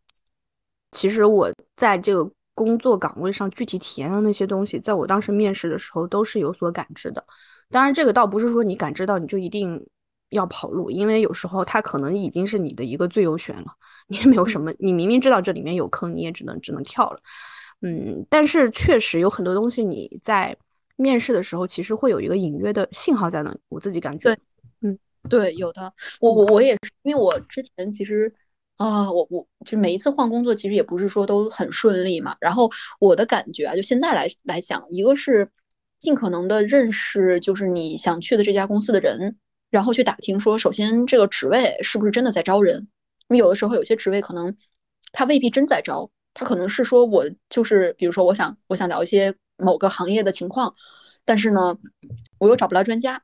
[0.90, 7.24] 其实我在这个工作岗位上具体体验的那些东西，在我当时面试的时候都是有所感知的。
[7.70, 9.82] 当然，这个倒不是说你感知到你就一定
[10.28, 13.72] 要跑路，因为有时候它可能已经是你的一个最优选了，
[14.08, 17.18] 你也没有什么，你明明知道这里面有坑，你也只能只能跳了。
[17.82, 20.56] 嗯，但是确实有很多东西你在
[20.96, 23.52] 面试的时候，其实会有一个隐约的信号在那。
[23.68, 24.38] 我自己感觉，对，
[24.82, 25.92] 嗯，对，有的。
[26.20, 28.32] 我我我也是，因为我之前其实
[28.76, 32.36] 啊，我我就每一次换工作，其实也不是说都很顺利嘛。
[32.40, 32.70] 然后
[33.00, 35.50] 我的感觉啊，就现在来来讲，一个是
[35.98, 39.36] 尽可能的认识，就是你想去的这家公司的人，
[39.70, 42.86] 然后去打听说，首先这个职位是不是真的在招人？
[43.28, 44.56] 因为有的时候有些职位可能
[45.10, 46.10] 他未必真在招。
[46.34, 50.74] 他可能是说，我就是，比如说，我想，我想聊一些某个行业的情况，
[51.24, 51.78] 但是呢，
[52.38, 53.22] 我又找不来专家，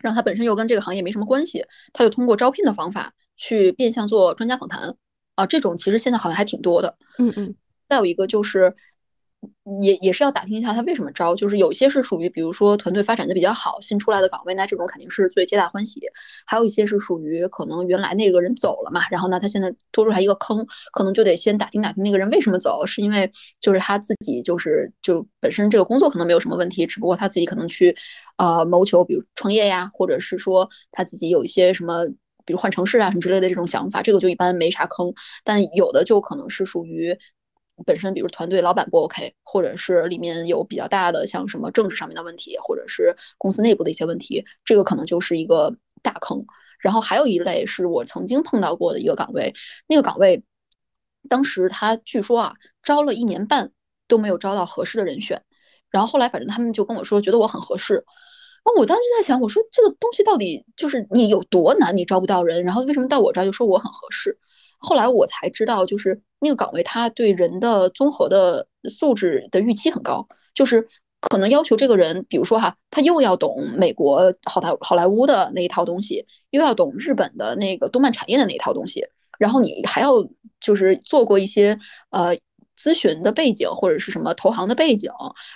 [0.00, 4.96] 让他本身又跟这个行业没什么关系，他就通过招聘的方法去变相做专家访谈
[5.34, 6.96] 啊，这种其实现在好像还挺多的。
[7.18, 7.54] 嗯嗯。
[7.88, 8.74] 再有一个就是。
[9.82, 16.00] 也也是要打听一下他为什么招，就是有些是属于，比如说团队发展的比较好，新出来的岗位，那这种肯定是最皆大欢喜；
[16.46, 27.96] 还有一些是属于可能原来那个人走了嘛，然后呢他现在多出来一个坑，可能就得先打听打听那个人为什么走，是因为就是他自己就是就本身这个工作可能没有什么问题，只不过他自己可能去
[28.36, 32.06] 呃谋求比如创业呀，或者是说他自己有一些什么，
[32.44, 35.14] 比如换城市啊什么之类的这种想法，这个就一般没啥坑，
[35.44, 37.18] 但有的就可能是属于。
[37.84, 46.44] 本身，比如团队老板不 OK，或者是里面有比较大的像什么政治上面的问题，或者是公司内部的一些问题，这个可能就是一个大坑。
[46.78, 49.54] 然后还有一类是我曾经碰到过的一个岗位，
[49.86, 50.44] 那个岗位
[51.28, 53.72] 当时他据说啊招了一年半
[54.06, 55.42] 都没有招到合适的人选，
[55.88, 58.04] 然后后来反正他们就跟我说觉得我很合适，
[58.66, 64.38] 那我当时在想，我说这个东西到底就是你有多难，你招不到人，然后为什么到我这儿就说我很合适？
[64.78, 70.88] 后来我才知道，就是那个岗位，他对人的综合的素质的预期很高，就是
[71.20, 79.06] 可能要求这个人，比如说哈，他又要懂美国好莱好莱坞的那一套东西，又要懂日本的那个动漫产业的那一套东西，
[79.38, 80.12] 然后你还要
[80.60, 81.78] 就是做过一些
[82.10, 82.36] 呃
[82.76, 85.10] 咨询的背景或者是什么投行的背景，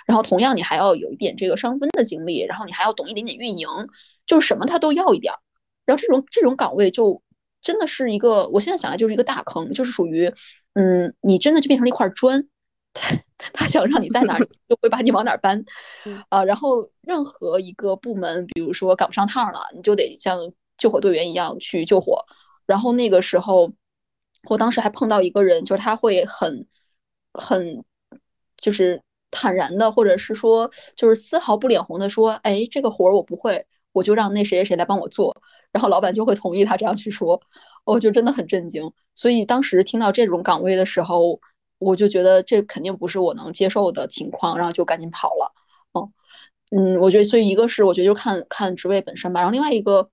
[0.07, 3.67] 然后同样你还要有一点这个商分的经历，然后你还要懂一点点运营，
[4.25, 5.39] 就是什么他都要一点儿。
[5.85, 7.21] 然后这种这种岗位就
[7.61, 10.33] 真的是一个，我现在想来就是一个大坑，就是属于，
[10.73, 12.47] 嗯，你真的就变成了一块砖，
[12.93, 13.17] 他
[13.53, 15.65] 他想让你在哪儿，就会把你往哪儿搬，
[16.29, 20.39] 啊，然后任何一个部门，比如说赶不上趟了，你就得像
[20.77, 22.25] 救火队员一样去救火。
[22.65, 23.73] 然后那个时候，
[24.49, 26.67] 我当时还碰到一个人，就是他会很
[27.33, 27.83] 很
[28.57, 29.01] 就是
[29.31, 35.41] 坦然的，或者是说就是丝毫不脸红的说，哎，这个活儿我不会，我就让那谁谁谁来帮我做。
[35.71, 37.41] 然后老板就会同意他这样去说，
[37.85, 38.91] 我就真的很震惊。
[39.15, 41.39] 所以当时听到这种岗位的时候，
[41.77, 45.53] 我就觉得这肯定不是我能接受的情况，然后就赶紧跑了。
[45.93, 46.11] 嗯
[46.71, 50.09] 嗯，我觉得所以一个是我觉得就看看职位本身吧，然后另外一个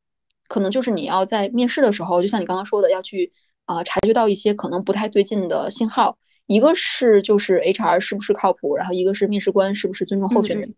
[0.48, 3.32] 可能就是你要在面试的时候，就像你刚刚说的，要去
[3.64, 6.18] 啊察觉到一些可能不太对劲的信号。
[6.46, 10.74] 一个是就是 HR 是不是靠谱，然后一个是面试官是不是尊重候选人。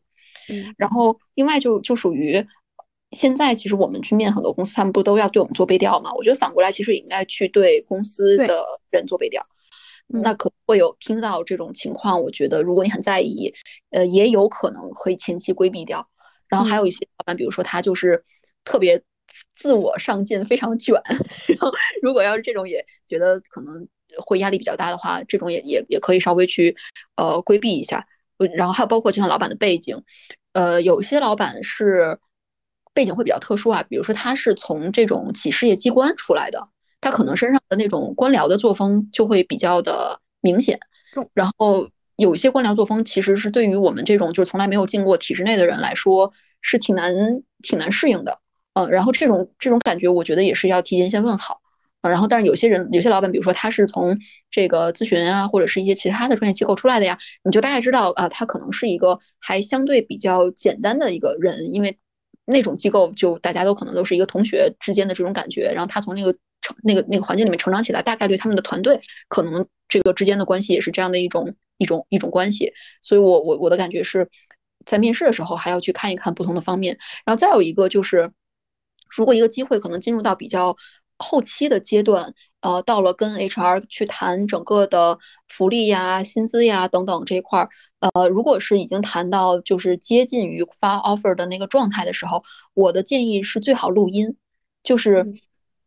[0.48, 2.46] 嗯，然后另外就就属于。
[3.10, 6.12] 现在其实我们去面很多公司，他们不都要对我们做背调吗？
[6.14, 9.46] 我觉得反过来其实也应该去对公司的人做背调。
[10.06, 12.22] 那可会有听到这种情况？
[12.22, 13.54] 我觉得如果你很在意，
[13.90, 16.08] 呃，也有可能可以前期规避掉。
[16.48, 18.24] 然后还有一些老板，比如说他就是
[18.64, 19.02] 特别
[19.54, 20.94] 自我上进，非常卷。
[21.48, 23.88] 然后如果要是这种也觉得可能
[24.24, 26.76] 会压力比较大的话，这种也也也可以稍微去
[27.16, 28.06] 呃规避一下。
[28.54, 30.04] 然后还有包括就像老板的背景，
[30.52, 32.18] 呃，有些老板是。
[32.98, 36.68] 背景会比较特殊啊，比如说他是从这种企事业机关出来的，
[37.00, 40.80] 他可能身上的那种官僚的作风就会比较的明显。
[41.32, 47.14] 然后有一些官僚作风其实是对于我们这种就是从来没有进过体制内的人来说是挺难
[47.62, 48.40] 挺难适应的。
[48.72, 51.60] 嗯，然后这种这种感觉我觉得也是要提前先问好。
[52.02, 54.18] 然后但是有些人有些老板，比如说他是从
[54.50, 61.96] 这个咨询啊或者是一些其他的专业机构出来的呀，你就大概知道啊，他可能是一个还相对比较简单的一个人，因为。
[62.48, 72.72] 那种机构就大家都可能都是一个同学之间的这种感觉，然后他从那个成那个那个环境里面成长起来，大概率他们的团队可能这个之间的关系也是这样的一种一种一种关系，
[73.02, 74.28] 所以我我我的感觉是
[74.84, 78.32] 在面试的时候还要去看一看不同的方面，然后再有一个就是，
[79.08, 80.76] 如果一个机会可能进入到比较。
[81.20, 87.68] 后期的阶段，呃，到了跟 HR 去谈整个的福利呀、薪资呀等等这一块儿，
[88.00, 92.42] 呃，如果是已经谈到就是接近于发 offer 的那个状态的时候，
[92.74, 94.36] 我的建议是最好录音。
[94.82, 95.34] 就是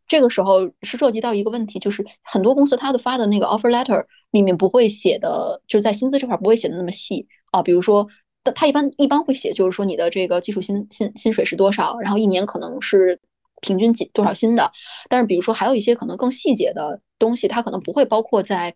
[0.06, 7.62] 这个时候是涉及到一个问题，就是很多公司它的发的那个 offer letter 里面不会写的，就是在薪资这块不会写的那么细啊。
[7.62, 8.08] 比如说，
[8.54, 13.20] 他一般一般会写，就是说你的这个基础薪薪薪水是多少，然后一年可能是。
[13.62, 14.70] 平均几多少薪的？
[15.08, 18.74] 但是比如说还有一些可能更细节的东西，它可能不会包括在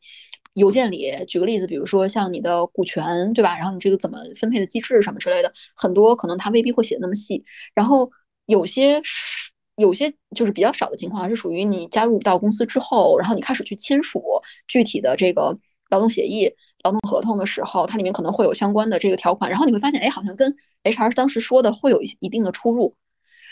[0.55, 1.13] 邮件里。
[1.29, 3.57] 举个例子，比如说像你的股权，对吧？
[3.59, 7.45] 然后你这个怎么分配的机制什么之类的，很多可能它未必会写那么细。
[7.75, 8.11] 然后
[8.47, 14.23] 有些是有些就是比较少的情况，是属于你加入到公司之后，然后你开始去签署
[14.69, 15.59] 具体的这个
[15.91, 19.51] 劳动协议、劳动合同的时候，它里面可能会有相关的这个条款。
[19.51, 22.95] 然后你会发现，哎，好像跟 HR 当时说的会有一一定的出入。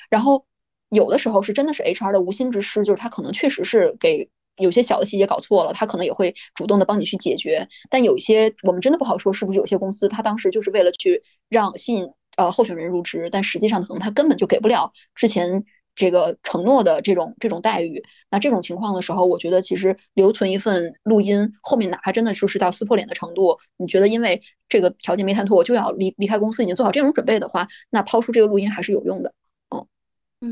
[0.08, 0.46] 然后。
[0.88, 7.68] 有的时候是真的是 HR 的无心之失，就是他可能确实是给有些小的细节搞错了，他可能也会主动的帮你去解决。
[7.90, 15.64] 但有一些我们真的不好说，是不是有些公司他当时就是为了去让吸引呃候选人入职，但实际上可能他根本就给不了之前
[15.96, 18.02] 这个承诺的这种这种待遇。
[18.30, 29.32] 那这种情况的时候，我觉得其实留存一份录音，后面哪怕真的就是到撕破脸的程度，你觉得因为这个条件没谈妥，我就要离离开公司，已经做好这种准备的话，那抛出这个录音还是有用的。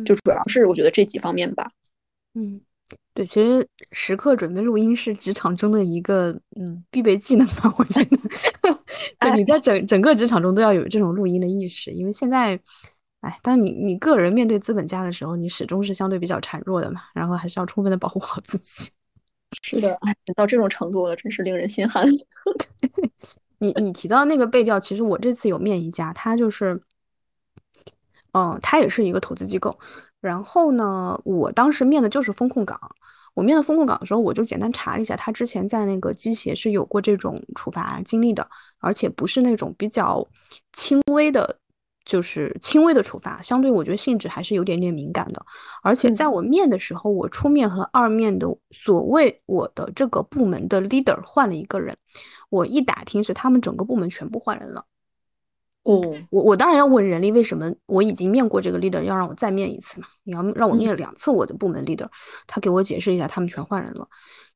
[0.05, 1.71] 就主要是我觉得这几方面吧。
[2.35, 2.61] 嗯，
[3.13, 8.17] 对，其实时刻准备录音是职场中的一个嗯必备技能吧，我觉得。
[9.21, 12.59] 对，你在整整个职场中都要有这种录音的意识，因为现在，
[13.21, 18.91] 哎，当你你个人面对资本家的时候，你始终是相对比较孱弱的嘛，然后还是要充分的保护好自己。
[19.63, 22.09] 是的，哎，到这种程度了，真是令人心寒。
[23.59, 26.83] 你你提到那个背调，其实我这次有面一家，他就是。
[28.33, 29.79] 嗯，他也是一个投资机构。
[30.21, 32.79] 然后呢，我当时面的就是风控岗。
[33.35, 38.47] 我面的风控岗的时候，我就简单查了一下，他之前在那个机协是有过这种处罚经历的，
[38.79, 40.27] 而且不是那种比较
[40.73, 41.59] 轻微的，
[42.05, 43.41] 就是轻微的处罚。
[43.41, 45.43] 相对我觉得性质还是有点点敏感的。
[45.83, 51.97] 而且在我面的时候，我出面和二面的所谓我的这个部门的 leader 换了一个人，
[52.51, 54.85] 我一打听是他们整个部门全部换人了。
[55.85, 60.07] 哦，我我当然要问人力，为什么我已经面过这个 leader，要让我再面一次嘛？
[60.23, 62.07] 你要让我面两次我的部门 leader，
[62.47, 64.07] 他给我解释一下，他们全换人了，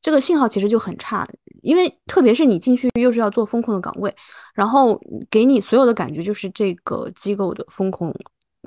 [0.00, 1.26] 这个信号其实就很差，
[1.62, 4.14] 因为特别是你进去又是要做风控的岗位，
[4.54, 8.14] 然后给你所有的感觉就是这个机构的风控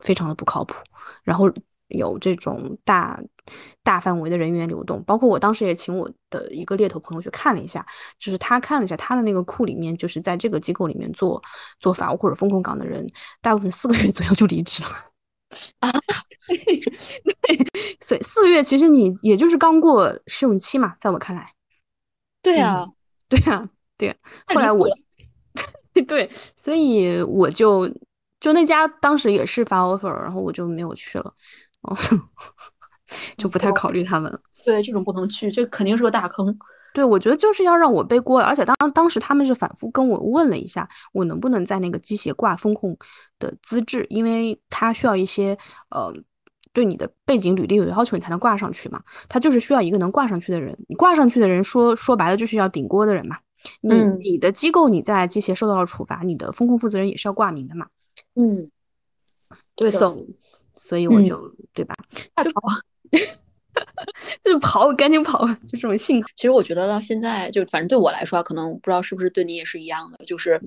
[0.01, 0.75] 非常的不靠谱，
[1.23, 1.49] 然后
[1.89, 3.21] 有这种大
[3.83, 5.03] 大范围的人员流动。
[5.03, 7.85] 包括我当时也请我的一个猎头朋友去看了一下，
[8.17, 11.41] 就是他看了一下他的那个库里面，就是在这个机构里面做
[11.79, 13.05] 做法务或者风控岗的人，
[13.41, 14.89] 大部分四个月左右就离职了。
[15.79, 15.91] 啊，
[17.41, 17.57] 对，
[17.99, 21.51] 所以四个月其实你也就是刚过试用期嘛，在我看来。
[22.43, 22.85] 对呀，
[23.27, 23.67] 对啊，
[23.97, 24.15] 对。
[24.45, 24.87] 后来我，
[26.07, 27.89] 对，所以我就
[28.39, 31.33] 就那家当时也是发 offer，然后我就没有去了，
[31.81, 31.95] 哦，
[33.37, 34.39] 就不太考虑他们了。
[34.65, 36.57] 对，这种不能去，这肯定是个大坑。
[36.93, 42.97] 对，我觉得就是要让我背锅，而且当当时他们是反复跟我问了一下，我能不能在那个机械挂风控
[43.37, 45.55] 的资质，因为他需要一些
[45.91, 46.11] 呃，
[46.73, 49.01] 对你的背景履历有要求，你才能挂上去嘛。
[49.29, 53.37] 他就是需要一个能挂上去的人，你挂上去的人说说白了就是要顶锅的人嘛。
[53.81, 57.87] 你你的机构你在机械受到了处罚，你的风控负责人也是要挂名的嘛。
[58.33, 58.71] 嗯，
[59.75, 60.17] 对的。
[60.79, 61.93] 所以我就对吧？
[62.43, 62.61] 就跑。
[64.43, 66.27] 就跑，赶紧跑，就这种性格。
[66.35, 70.61] 其实我觉得到现在，就反正对我来说，可能不知道是不是对你也是一样的，就是，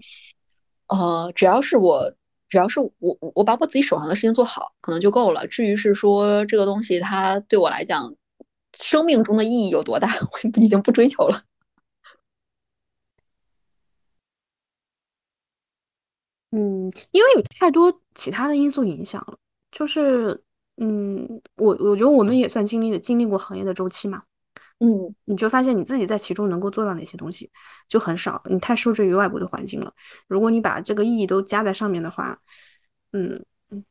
[0.86, 2.14] 呃，只要是我，
[2.48, 5.46] 只要是我，我把我自己手上的事情做好，可能就够了。
[5.46, 8.14] 至于是说这个东西它对我来讲，
[8.72, 11.42] 生命中的意义有多大， 我已经不追求了。
[16.52, 19.36] 嗯，因为有太多其他的因素影响了，
[19.72, 20.40] 就是。
[20.78, 24.22] 嗯，我我觉得我们也算经历了经历过行业的周期嘛，
[24.80, 27.48] 嗯，你就发现你自己在其中能够做到哪些东西
[27.86, 29.92] 就很少，你太受制于外部的环境了。
[30.28, 32.40] 如果你把这个意义都加在上面的话，
[33.12, 33.84] 嗯嗯，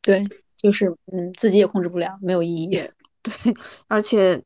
[0.00, 0.24] 对，
[0.56, 2.68] 就是嗯，自己也控制不了，没有意义。
[2.68, 2.92] 对，
[3.88, 4.40] 而且，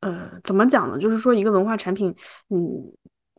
[0.00, 0.98] 呃，怎么讲呢？
[0.98, 2.12] 就是说一个文化产品，
[2.48, 2.90] 嗯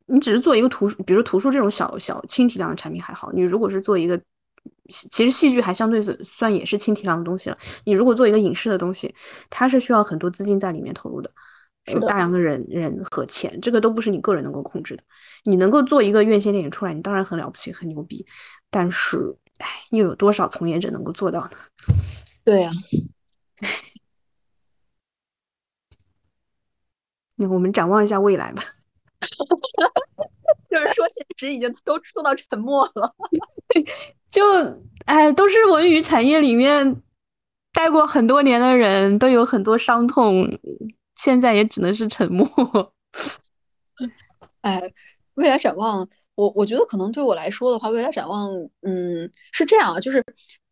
[0.06, 4.22] 你只是做一个图，比如说图书这种小小轻体量的产品还好，你如果是做一个。
[4.90, 7.58] 其实戏剧还相对算也是轻体量的东西了。
[7.86, 9.14] 你如果做一个影视的东西，
[9.50, 11.32] 它是需要很多资金在里面投入的，
[11.86, 15.04] 有大量的人人和钱，这个都不是你个人能够控制的。
[15.44, 18.26] 你能够做一个院线电影出来，你当然很了不起，很牛逼。
[18.70, 21.52] 但是，哎，又有多少从业者能够做到呢？
[22.44, 22.72] 对呀，
[27.36, 28.64] 那我们展望一下未来吧。
[30.70, 33.16] 就是说，现实已经都做到沉默了。
[34.36, 34.44] 就
[35.06, 37.02] 哎，都是文娱产业里面
[37.72, 40.46] 待过很多年的人，都有很多伤痛，
[41.16, 42.46] 现在也只能是沉默。
[44.60, 44.92] 哎，
[45.36, 50.22] 未来展望，我我觉得可能对我来说的话，未来展望，嗯，是这样啊，就是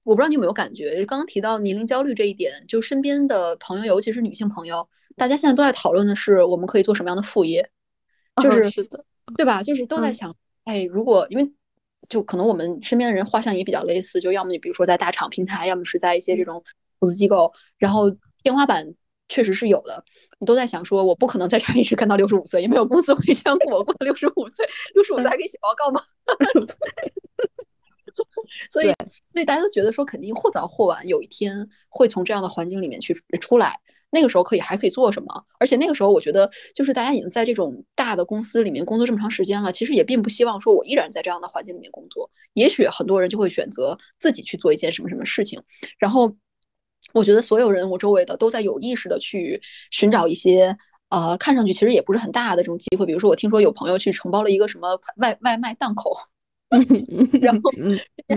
[0.03, 7.70] 我不知道你有没有感觉，刚刚提到年龄焦虑这一点，就身边的朋友，尤其是女性朋友，大家现在都在讨论的是，我们可以做什么样的副业，
[8.43, 9.05] 就是是的，
[9.38, 9.64] 对吧？
[9.64, 10.36] 就是都在想，
[10.66, 11.53] 哎，如果因为。
[12.14, 16.64] 就可能我们身边的人画像也比较类似，就要么你比如说在大厂平台，要么是在一些这种
[16.99, 18.11] 投资机构，然后
[18.43, 18.93] 天花板
[19.28, 20.05] 确实是有的。
[20.39, 26.03] 你都在想说，我不可能在这一直干到六十五岁，也没有公司会这样过我过六十五岁，六十五岁还可以写报告吗？
[28.70, 28.93] 所以，
[29.34, 33.80] 所以大家都觉得说，肯定或早或晚有一天会从这样的环境里面去出来。
[34.14, 35.43] 那个时候可以还可以做什么？
[35.57, 42.30] 而且那个时候我觉得，就是大家已经在这种大的公司里面工作这么长时间了，其实也并不希望说我依然在这样的环境里面工作。
[42.53, 45.64] 也许很多人就会选择自己去做一件什么什么事情。
[45.97, 46.36] 然后，
[47.11, 50.78] 我觉得所有人我周围的都在有意识的去寻找一些
[51.09, 53.07] 呃看上去其实也不是很大的这种机会。
[53.07, 56.16] 比如说，我听说有朋友去承包了一个什么外外卖档口
[57.41, 57.72] 然后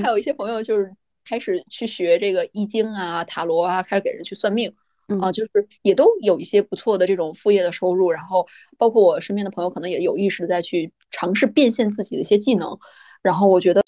[0.03, 4.75] 还有一些朋友就是开始去学这个易经啊、塔罗啊，开始给人去算命。
[5.21, 8.47] 啊，就是也都有一些不错的这种副业的收入，然后
[8.77, 12.79] 包括我身边的朋友可能也有意识的在去尝试变现自己的一些技能，
[13.23, 13.83] 然后我觉得，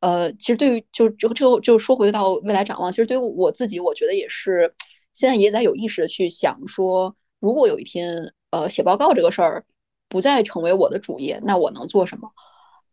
[0.00, 4.74] 呃，其实对于就就就就说回到未来展望，其实对于我自己，我觉得也是
[5.12, 9.64] 现在也在有意识的去想说，如果有一天，呃，写报告这个事儿
[10.08, 12.30] 不再成为我的主业，那我能做什么？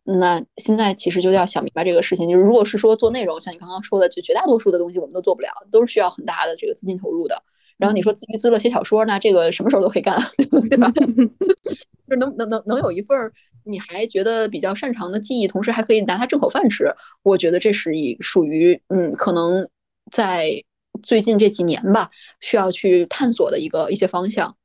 [0.03, 7.43] 那现在其实就要想明白这个事情，就是如果是说做内容，像你刚刚说的，就绝大多数的东西我们都做不了，都是需要很大的这个资金投入的。
[7.81, 10.21] 然后你说自娱自乐写小说，那这个什么时候都可以干，
[10.69, 10.91] 对吧？
[12.07, 13.31] 就能能能能有一份
[13.63, 16.93] 你还觉得比较擅长的技艺，同时还可以拿它挣口饭吃，
[17.23, 19.67] 我觉得这是以属于嗯，可能
[20.11, 20.63] 在
[21.01, 24.57] 最近这几年吧，需要去探索的一个一些方向。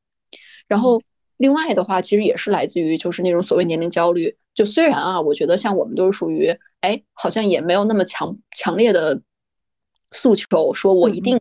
[0.69, 1.01] 然后
[1.39, 4.37] 另外的话，其实也是来自于就是那种所谓年龄焦虑。
[4.55, 9.23] 就虽然啊，我觉得像我们都是属于哎，好像也没有那么强强烈的
[10.13, 11.41] 诉求，说我一定。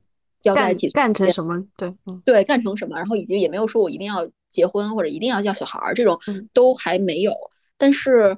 [0.49, 1.65] 要在一起干成什么？
[1.77, 1.93] 对，
[2.25, 2.97] 对，干成什么？
[2.97, 6.19] 然后以及也没有说我一定要结婚或者一定要要小孩儿，这种
[6.53, 7.33] 都还没有。
[7.77, 8.37] 但是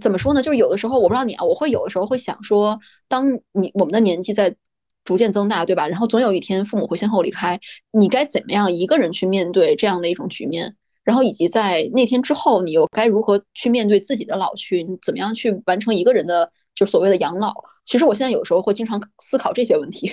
[0.00, 0.42] 怎么说呢？
[0.42, 4.56] 就是有的时候我不知道你啊，我会有的时候会想说，当你我们的年纪在
[5.04, 5.88] 逐渐增大，对吧？
[5.88, 7.60] 然后总有一天父母会先后离开，
[7.90, 10.76] 你该怎么样一个人去面对这样的一种局面？
[11.02, 14.84] 然后以及在那天之后，你又该如何去面对自己的老去？
[14.84, 17.54] 你怎么样去完成一个人的就所谓的养老？
[17.86, 20.12] 其实我现在有时候会经常思考这些问题，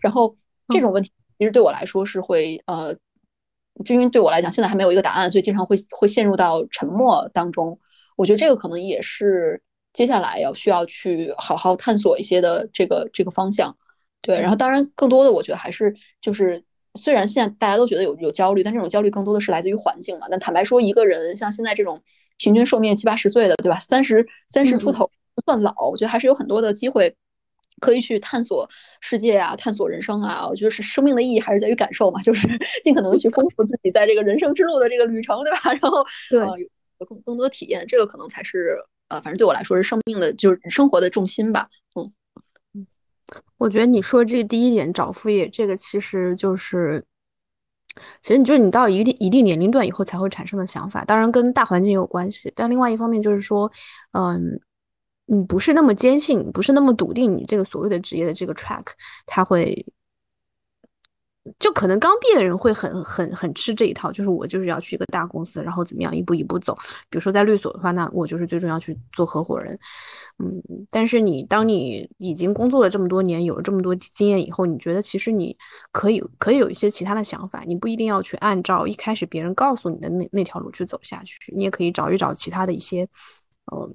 [0.00, 0.36] 然后
[0.68, 2.94] 这种问题其实对我来说是会呃，
[3.84, 7.80] 就因为对我来讲现在还没有一个答案，所以经常会会陷入到沉默当中。
[8.16, 9.62] 我觉得这个可能也是
[9.92, 13.76] 接下来要需要去好好探索一些的这个这个方向。
[14.20, 16.64] 对，然后当然更多的我觉得还是就是。
[17.02, 20.26] 虽然现在大家都觉得有有焦虑，但这种焦虑更多的是来自于环境嘛。
[20.30, 22.02] 但坦白说，一个人像现在这种
[22.36, 23.80] 平均寿命七八十岁的，对吧？
[23.80, 27.16] 三十三十出头不算老，我觉得还是有很多的机会
[27.82, 28.66] 可以去探索
[29.00, 30.46] 世界啊，探索人生啊。
[30.48, 32.48] 我觉得是生命的意义还是在于感受嘛， 就是
[32.82, 35.58] 尽可能去丰富自己在这个人生之路的这个旅程，对吧？
[35.82, 36.40] 然后对
[37.00, 38.78] 有更更多体验，这个可能才是
[39.08, 41.68] 呃，反正对我来说是生命的，就是生活的重心吧。
[41.96, 42.12] 嗯。
[43.58, 47.02] 我觉得你说这第一点找副业，这个其实就是，
[48.20, 53.70] 其实你就是你到一定一定年龄段以后才会产生的想法，当然跟大环境有关系，但另外一方面就是说，
[54.12, 54.60] 嗯，
[55.32, 58.84] 你不是那么坚信，不是那么笃定你这个所谓的职业的这个 track，
[59.26, 59.84] 它会。
[61.58, 66.72] 就可能刚毕业的人会很很很吃这一套，就是我就是要去一个大公司，然后怎么样一步一步走。
[67.10, 69.76] 比如说在律所的话，那我就是最终要去做合伙人。
[70.38, 75.56] 嗯，但是你当你已经工作了这么多年，有了这么多经验以后，你觉得其实你
[75.90, 83.02] 可以可以有一些其他的想法，你不一定要去按照一开始别人告诉你的那那条路去走下去，你也可以找一找其他的一些，
[83.74, 83.92] 嗯。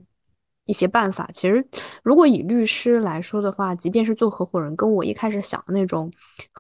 [0.67, 1.65] 一些办法，其实
[2.03, 6.11] 如果以律师来说的话，即便是做合伙人，跟我一开始想的那种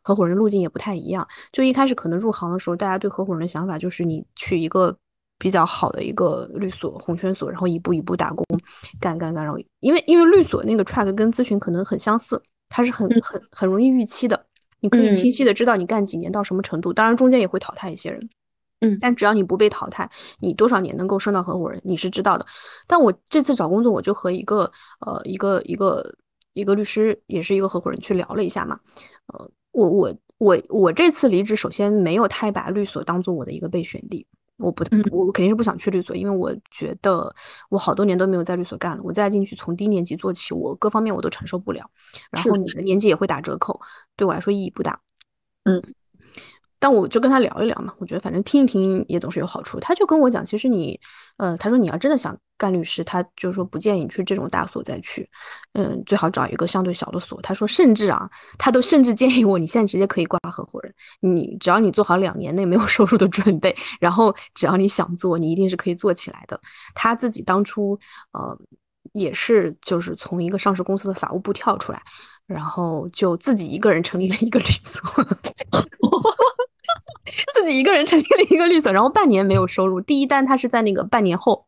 [0.01, 1.27] 合伙人路径也不太一样。
[1.51, 4.97] 就一开始可能入行的时候，大家对合伙人的想法就是你去一个
[5.37, 8.43] 比较好的一个律所、红圈所，然后一步一步打工，
[8.99, 9.43] 干干干。
[9.43, 14.45] 然后因为因为律所那个 track 跟咨询可能很相似，它是很很很容易预期的，
[14.79, 18.29] 你可以清晰的知道你干几年到什么程度，当然中间也会淘汰一些人。
[18.81, 20.07] 嗯，但只要你不被淘汰，
[20.39, 22.45] 你多少年能够升到合伙人，你是知道的。
[22.85, 26.03] 但我这次找工作，我就和一个呃一个一个
[26.53, 28.79] 一个律师，也是一个合伙人去聊了一下嘛。
[29.33, 34.25] 呃，我我我我这次离职，首先没有太把律所当做我的一个备选地。
[34.57, 37.31] 我不，我肯定是不想去律所，因为我觉得
[37.69, 41.87] 我好多年都没有在律所干了，我再进去从低年级做起，我各方面我都承受不了。
[42.31, 43.79] 然后你的年纪也会打折扣，
[44.15, 44.99] 对我来说意义不大。
[45.65, 45.81] 嗯。
[46.79, 49.79] 但我就跟他聊一聊嘛，我觉得反正听一听也总是有好处。
[49.79, 50.99] 他就跟我讲，其实你，
[51.37, 55.27] 呃，他说你要真的想干律师，他就说不建议去这种大所再去，
[55.73, 57.41] 嗯，最好找一个相对小的所。
[57.41, 66.59] 他说甚至啊，他都甚至建议我，你现在直接可以挂合伙人，你只要你做好两年内没有 收入的准备，然后只要你想做，你一定是可以做起来的。
[66.93, 67.97] 他自己当初，
[68.33, 68.55] 呃，
[69.13, 72.01] 也是就是从一个上市公司的法务部跳出来，
[72.45, 75.01] 然后就自己一个人成立了一个律所。
[77.53, 79.99] 自己一个人成立了一个律所，然后半年没有收入。
[80.01, 81.65] 第一单他是在那个半年后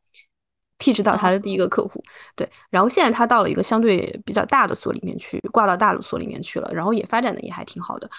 [0.78, 2.04] pitch 到他的第一个客户，
[2.36, 2.50] 对。
[2.70, 8.10] 然后现在他到了一个相对比较大的所里面去，挂到大的所里面去了，然后也发展的也还挺好的。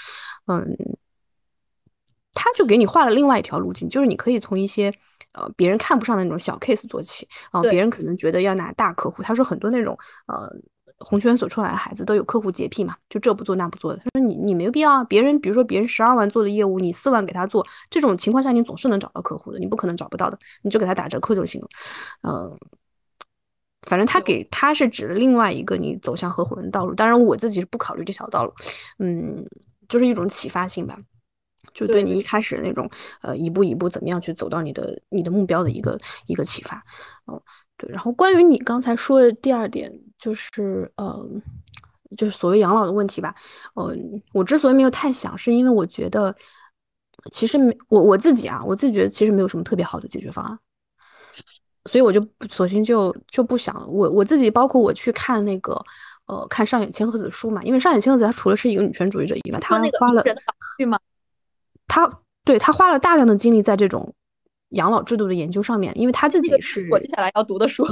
[0.46, 0.76] 嗯，
[2.34, 4.92] 他就给你画了另外一条路径，就是你可以从一些
[5.32, 9.22] 呃别人看不上的那种小 case 做起啊，别人可能觉得要拿大客户。
[9.22, 10.50] 他说很多那种呃。
[11.00, 13.98] 红圈所出来的孩子都有客户洁癖嘛，就这不做那不做的。
[13.98, 21.68] 他说你你没有必要啊，别人比如说别人十二万做的业务，你四万给他做，这种情况下你总是能找到客户的，你不可能找不到的，你就给他打折扣就行了。
[22.22, 22.58] 嗯，
[23.88, 28.52] 反正他给他是指了另外一个你走向合伙人道路，当然我自己是不考虑这条道路。
[28.98, 29.44] 嗯，
[29.88, 30.98] 就是一种启发性吧，
[31.72, 32.88] 就对你一开始那种
[33.22, 36.84] 呃一步一步怎么样去走到你的你的目标的一个一个启发。
[37.26, 37.40] 嗯，
[37.80, 37.90] 对。
[37.90, 39.90] 然后关于你刚才说的第二点。
[40.20, 41.26] 就是呃，
[42.14, 43.34] 就是所谓养老的问题吧。
[43.74, 46.36] 嗯，我之所以没有太想，是因为我觉得
[47.32, 50.58] 其实没我我自己啊，我自己觉得其实没有什么特别好的解决方案，
[51.86, 53.86] 所以我就索性就就不想了。
[53.86, 55.82] 我我自己包括我去看那个
[56.26, 60.22] 呃看上野千鹤子的书嘛，因为上野千鹤子她除了是一个女权主义者以外，她花了
[60.76, 61.00] 去吗？
[61.88, 64.14] 她对她花了大量的精力在这种
[64.70, 67.86] 养老制度的研究上面，因为他自己是我接下来要读的书。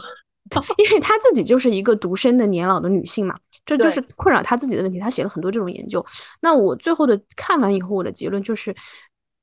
[0.78, 4.98] 因为她自己就是一个独身的年老的女性嘛，这就是困扰她自己的问题。
[4.98, 6.02] 她写了很多这种研究。
[6.40, 8.74] 那我最后的看完以后，我的结论就是，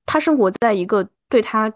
[0.07, 1.71] 她生活在一个对她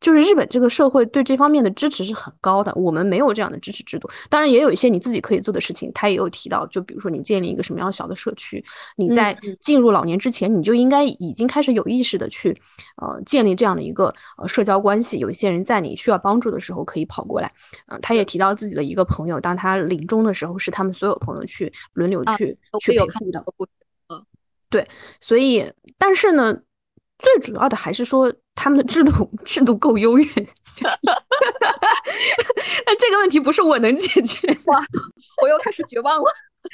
[0.00, 4.08] 就是日本这个社会对这方面的支持是很高的，我们没有这样的支持制度。
[4.30, 5.90] 当然，也有一些你自己可以做的事情。
[5.92, 8.64] 他也有提到，就比如说你建立一个什么样小的社区，
[8.96, 12.56] 你在进入老年之前，你就应该已经开始有意识的去，
[13.02, 15.18] 呃，建立这样的一个呃社交关系。
[15.18, 17.52] 有一些人在你需要帮助的时候可以跑过来。
[17.88, 23.44] 嗯，他也提到自己的一个朋友，当他临终的时候，是他们所有朋友去轮流去去陪护的。
[24.10, 24.24] 嗯，
[24.70, 24.86] 对，
[25.20, 25.68] 所以，
[25.98, 26.56] 但是呢，
[27.18, 28.32] 最主要的还是说。
[28.60, 30.24] 他们的制度 制度够优越，
[32.84, 34.48] 那这个问题不是我能解决。
[34.66, 34.84] 哇，
[35.40, 36.24] 我又开始绝望了。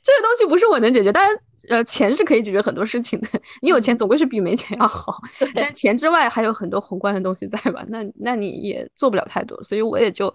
[0.00, 1.36] 这个东西不是我能解决，当然，
[1.68, 3.28] 呃，钱是可以解决很多事情的。
[3.60, 5.20] 你有钱总归是比没钱要好，
[5.54, 7.84] 但是钱之外还有很多宏观的东西在吧？
[7.88, 10.32] 那那你也做不了太多，所以我也就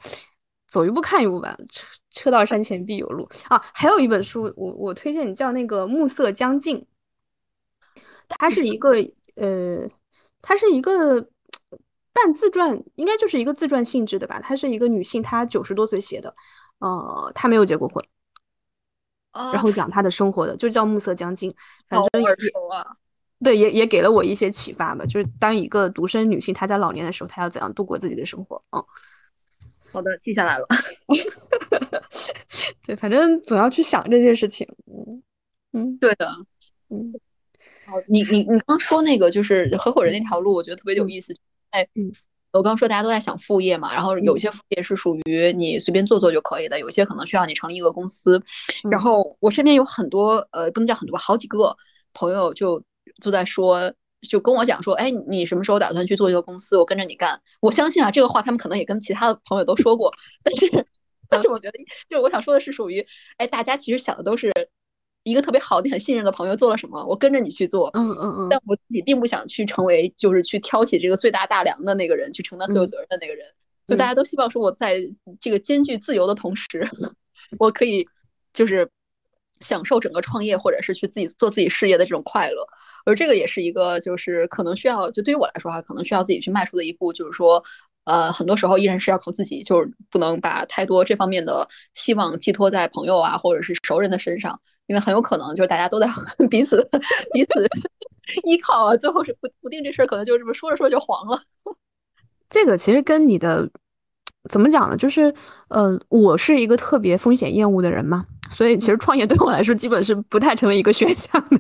[0.68, 1.58] 走一步看一步吧。
[1.70, 3.60] 车车到山前必有路啊！
[3.74, 6.78] 还有一本书，我我推荐你叫那个《暮色将近》，
[8.28, 8.92] 它是一个
[9.38, 9.88] 呃。
[10.42, 11.22] 她是一个
[12.14, 14.40] 半自传，应该就是一个自传性质的吧。
[14.40, 16.34] 她是一个女性，她九十多岁写的，
[16.80, 18.04] 呃，她没有结过婚，
[19.34, 21.52] 然后讲她的生活的，就叫《暮色将近》，
[21.88, 22.98] 反正耳熟啊。
[23.44, 25.06] 对，也也给了我一些启发吧。
[25.06, 28.60] 就是当一个独生女性，她在老年的时候，她要怎样度过自己的生活？
[28.72, 28.84] 嗯，
[29.92, 30.66] 好的，记下来了。
[32.82, 34.68] 对，反正总要去想这件事情。
[34.88, 35.24] 嗯
[35.74, 36.28] 嗯，对的，
[36.90, 37.14] 嗯。
[37.88, 41.34] 哦，你你你刚说那个就是合伙人那条路，我觉得特别有意思。
[41.70, 41.88] 哎，
[42.52, 48.42] 我刚说大家都在想副业嘛，然后有些副业是属于你随便做做就可以的，有些可能需要你成立一个公司。
[48.90, 51.78] 然后我身边有很多呃，不能叫很多，好几个
[52.14, 52.84] 朋友就
[53.22, 56.78] 就在说，就跟我讲说，哎，你什么时候打算去做一个公司？
[56.78, 57.42] 我跟着你干。
[57.62, 60.88] 我相信啊，这个话他们可能也跟其他的朋友都说过，但是
[61.30, 61.78] 但是我觉得，
[62.10, 63.06] 就是我想说的是，属于
[63.38, 64.52] 哎，大家其实想的都是。
[65.30, 67.90] 一个特别好的、很信任的朋友做了什么，我跟着你去做。
[67.94, 68.48] 嗯嗯嗯。
[68.50, 73.46] 但我自己并不想去成为，就是去挑起这个最大大梁的那个人，去承担所有责任的那个人。
[73.86, 74.98] 就大家都希望说，我在
[75.42, 76.90] 这个兼具自由的同时，
[77.60, 78.08] 我可以
[78.54, 78.90] 就是
[79.60, 82.66] 享受整个创业或者是去自己做自己事业的这种快乐。
[83.06, 87.64] 而这个也是一个，就是可能需要，就对于我来说哈，可能需要自己去迈出的一步，就是说，
[88.04, 94.60] 呃，很多时候依然是要靠自己，就是不能把太多这方面的希望寄托在朋友啊或者是熟人的身上。
[94.88, 96.08] 因为很有可能就是大家都在
[96.50, 96.82] 彼此
[97.34, 97.68] 彼此
[98.44, 101.42] 依靠啊，最后是不不定这事儿可能就这么说着说着就黄了。
[102.50, 103.70] 这个其实跟你的
[104.50, 104.96] 怎么讲呢？
[104.96, 105.34] 就是
[105.68, 111.60] 呃，我是一个特别风险厌恶的人嘛，所以其实创业对我来说基本是不太成为一个选项的。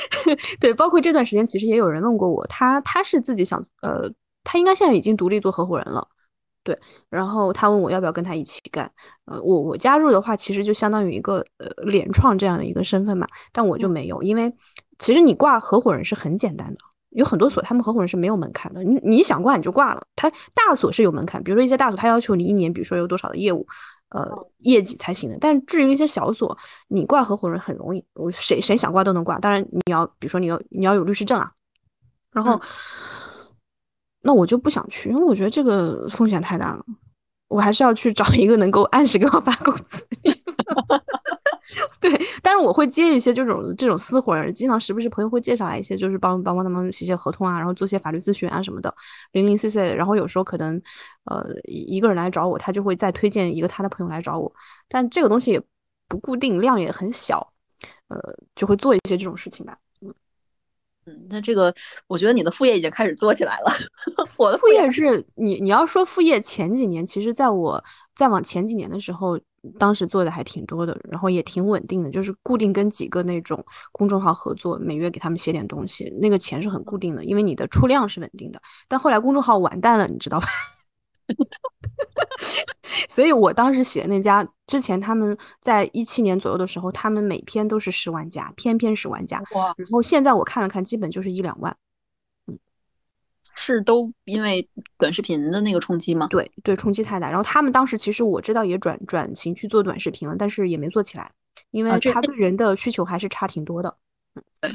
[0.58, 4.10] 对，包括这段时间，其实也有人问过我，他他是自己想呃，
[4.42, 6.08] 他应该现在已经独立做合伙人了。
[6.70, 6.78] 对，
[7.08, 8.88] 然后他问我要不要跟他一起干，
[9.24, 14.52] 呃，我我加入的话，其实就相当于一个呃联创这样的一个身份嘛，但我就没有，因为
[15.00, 16.78] 其实你挂合伙人是很简单的，
[17.10, 23.66] 有很多所他们合伙人是没有门槛的，你你想挂你就挂了，他大所是有门槛，比如说一些大所他要求你一年，比如说有多少的业务，
[24.10, 24.28] 呃
[24.58, 26.56] 业绩才行的，但至于一些小所，
[26.86, 31.50] 你挂合伙人很容易，我谁谁想挂都能挂，当然你要比如说你要你要有律师证啊，
[32.30, 32.60] 然后。
[34.22, 36.84] 那我就不想去，因为我觉得这个风险太大了。
[37.48, 40.54] 我还是要去找一个能够按时给我发工资的地方。
[42.00, 42.10] 对，
[42.42, 48.94] 但是我会接一些这种这种私活儿，经常时不时朋友会介绍来一些，就是帮帮帮他们写写合同啊，然后做些法律咨询啊什么的，
[49.32, 49.96] 零零碎碎的。
[49.96, 50.80] 然后有时候可能，
[51.24, 54.52] 呃，一个人来找我，他就会再推荐一个他的朋友来找我。
[54.88, 55.60] 但这个东西也
[56.08, 57.52] 不固定，量也很小，
[58.08, 58.16] 呃，
[58.54, 59.76] 就会做一些这种事情吧。
[61.10, 61.74] 嗯，那这个
[62.06, 63.72] 我觉得你的副业已经开始做起来了。
[64.36, 67.82] 我的副业是你你要说副业前几年，其实在我
[68.14, 69.38] 再往前几年的时候，
[69.78, 78.62] 当时做的还挺多的，然后也挺稳定的，就是固定跟几个那种公众号合作，每月给他们写点东西，那个钱是很固定的，因为你的出量是稳定的。
[78.88, 80.46] 但后来公众号完蛋了，你知道吧？
[83.08, 89.42] 所以我当时写的那家之前，他们在一七年左右的时候，他们每篇都是十万加，篇篇十万加。
[89.52, 89.74] 哇！
[89.76, 91.74] 然后现在我看了看，基本就是一两万。
[92.46, 92.58] 嗯，
[93.54, 94.68] 是都因为
[94.98, 96.26] 短视频的那个冲击吗？
[96.28, 97.28] 对对，冲击太大。
[97.28, 101.30] 然后他们当时其实我知道也转转型去做短视频了，但是也没做起来，
[101.70, 103.96] 因为他对人的需求还是差挺多的。
[104.34, 104.72] 嗯，对，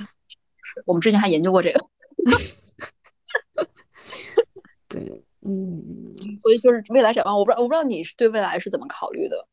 [0.86, 1.86] 我们之前还研究过这个。
[4.88, 5.25] 对。
[5.48, 9.48] 嗯，所以就是未来展望，我不知道，我不知道你是对未来是怎么考虑的。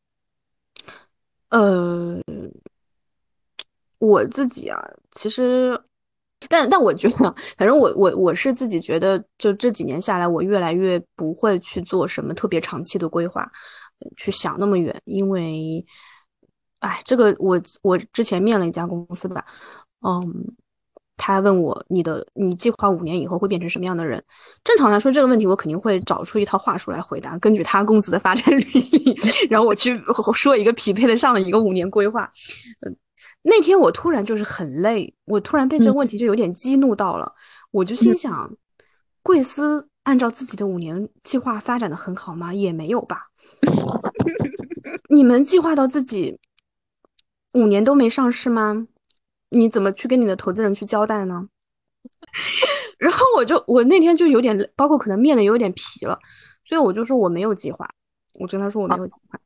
[1.49, 2.19] 呃，
[3.99, 5.79] 我自己啊，其实，
[6.49, 13.47] 但但我觉得，反正我我我是自己觉得，就这几年下来，我越来越不会去做什么特别长期的规划，
[14.17, 15.85] 去想那么远，因为，
[16.79, 19.45] 哎，这个我我之前面了一家公司吧，
[20.01, 20.55] 嗯。
[21.25, 24.21] 他问我你的你计划五年以后会变成什么样的人？
[24.61, 29.17] 正常来说，这个问题我肯定会找出一套话术来回答，根据他公司的发展履历，
[29.49, 29.97] 然后我去
[30.33, 32.29] 说一个匹配得上的一个五年规划。
[32.81, 32.93] 嗯，
[33.41, 37.31] 那天我突然就是很累，我突然被这个问题就有点激怒到了，
[37.71, 38.51] 我就心想，
[39.21, 42.53] 贵司按照自己的五年计划发展的很好吗？
[42.53, 43.27] 也没有吧。
[45.07, 46.37] 你们计划到自己
[47.53, 48.87] 五年都没上市吗？
[49.53, 51.47] 你怎么去跟你的投资人去交代呢？
[52.99, 56.17] 然后我就我那天就有点，包括可能面的有点皮了，
[56.63, 57.87] 所以我就说我没有计划，
[58.39, 59.39] 我跟他说我没有计划，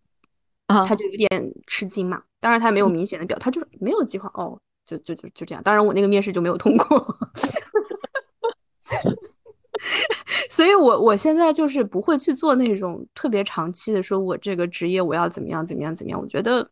[0.67, 2.21] 啊，他就有点吃惊嘛。
[2.39, 5.63] 当然他没有明显的表，他就是没有计划哦，就就就就这样。
[5.63, 7.17] 当然我那个面试就没有通过，
[10.49, 16.69] 所以我我现在就是不会去做那种特别长期的，说我这个职业我要怎么样怎么样怎么样，我觉得。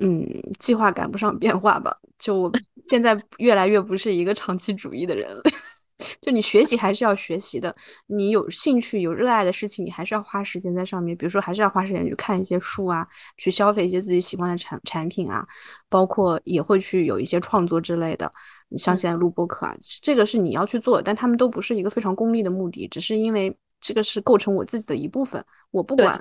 [0.00, 0.26] 嗯，
[0.58, 1.96] 计划赶不上变化吧？
[2.18, 2.52] 就我
[2.84, 5.42] 现在越来越不是一个长期主义的人了。
[6.22, 7.74] 就你学习还是要学习的，
[8.06, 11.14] 你有兴趣、有热爱的事情，你还是要花时间在上面。
[11.14, 13.06] 比如说，还是要花时间去看一些书啊，
[13.36, 15.46] 去消费一些自己喜欢的产产品啊，
[15.90, 18.32] 包括也会去有一些创作之类的。
[18.70, 25.44] 你像现在录播课啊，这个是你要去做，但他们都不是一个非常功利的目的，只是因为这个是构成我自己的一部分。
[25.70, 26.18] 我不管。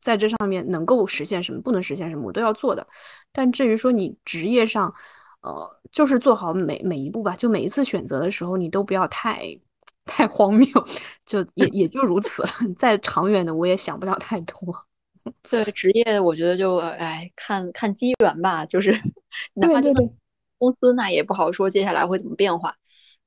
[0.00, 2.86] 在这上面能够实现什么，不能实现什么，我都要做的。
[3.32, 4.92] 但至于说你职业上，
[5.42, 7.34] 呃，就是做好每每一步吧。
[7.36, 9.58] 就每一次选择的时候，你都不要太
[10.04, 10.66] 太荒谬，
[11.26, 12.48] 就也也就如此了。
[12.76, 14.56] 再长远的，我也想不了太多。
[15.50, 18.64] 对职业，我觉得就哎，看看机缘吧。
[18.64, 18.90] 就是
[19.54, 19.92] 哪怕就
[20.58, 22.74] 公司，那也不好说接下来会怎么变化。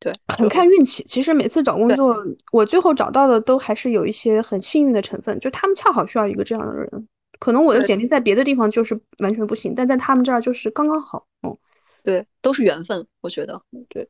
[0.03, 1.03] 对，很看运气。
[1.03, 2.17] 其实每次找工作，
[2.51, 7.07] 我最后找到的都还是有一些很幸运的成分，就他们恰好需要一个这样的人。
[7.39, 11.27] 可能我的简历在别的地方就是完全不行，但在他们这儿就是刚刚好。
[11.41, 11.55] 哦，
[12.03, 13.61] 对，都是缘分，我觉得。
[13.89, 14.09] 对，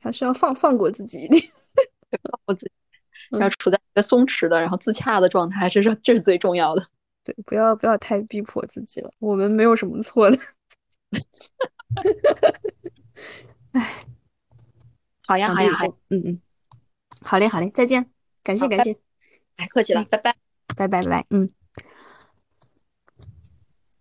[0.00, 1.42] 还是要放放过自己一点，
[2.22, 2.72] 放过自己，
[3.38, 6.82] 要处在一个松弛的，然后自洽的状态，这是这是最重要的。
[7.22, 10.38] 对，不要不要太逼迫自己了，我们没有什么错的。
[13.72, 14.06] 哎。
[15.26, 15.86] 好呀，好呀，好。
[16.10, 16.40] 嗯嗯，
[17.22, 18.10] 好嘞，好嘞，再见，
[18.42, 18.96] 感谢感谢。
[19.56, 20.36] 哎，客气了，拜拜，
[20.76, 21.26] 拜拜，拜。
[21.30, 21.50] 嗯。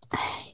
[0.09, 0.44] 哎。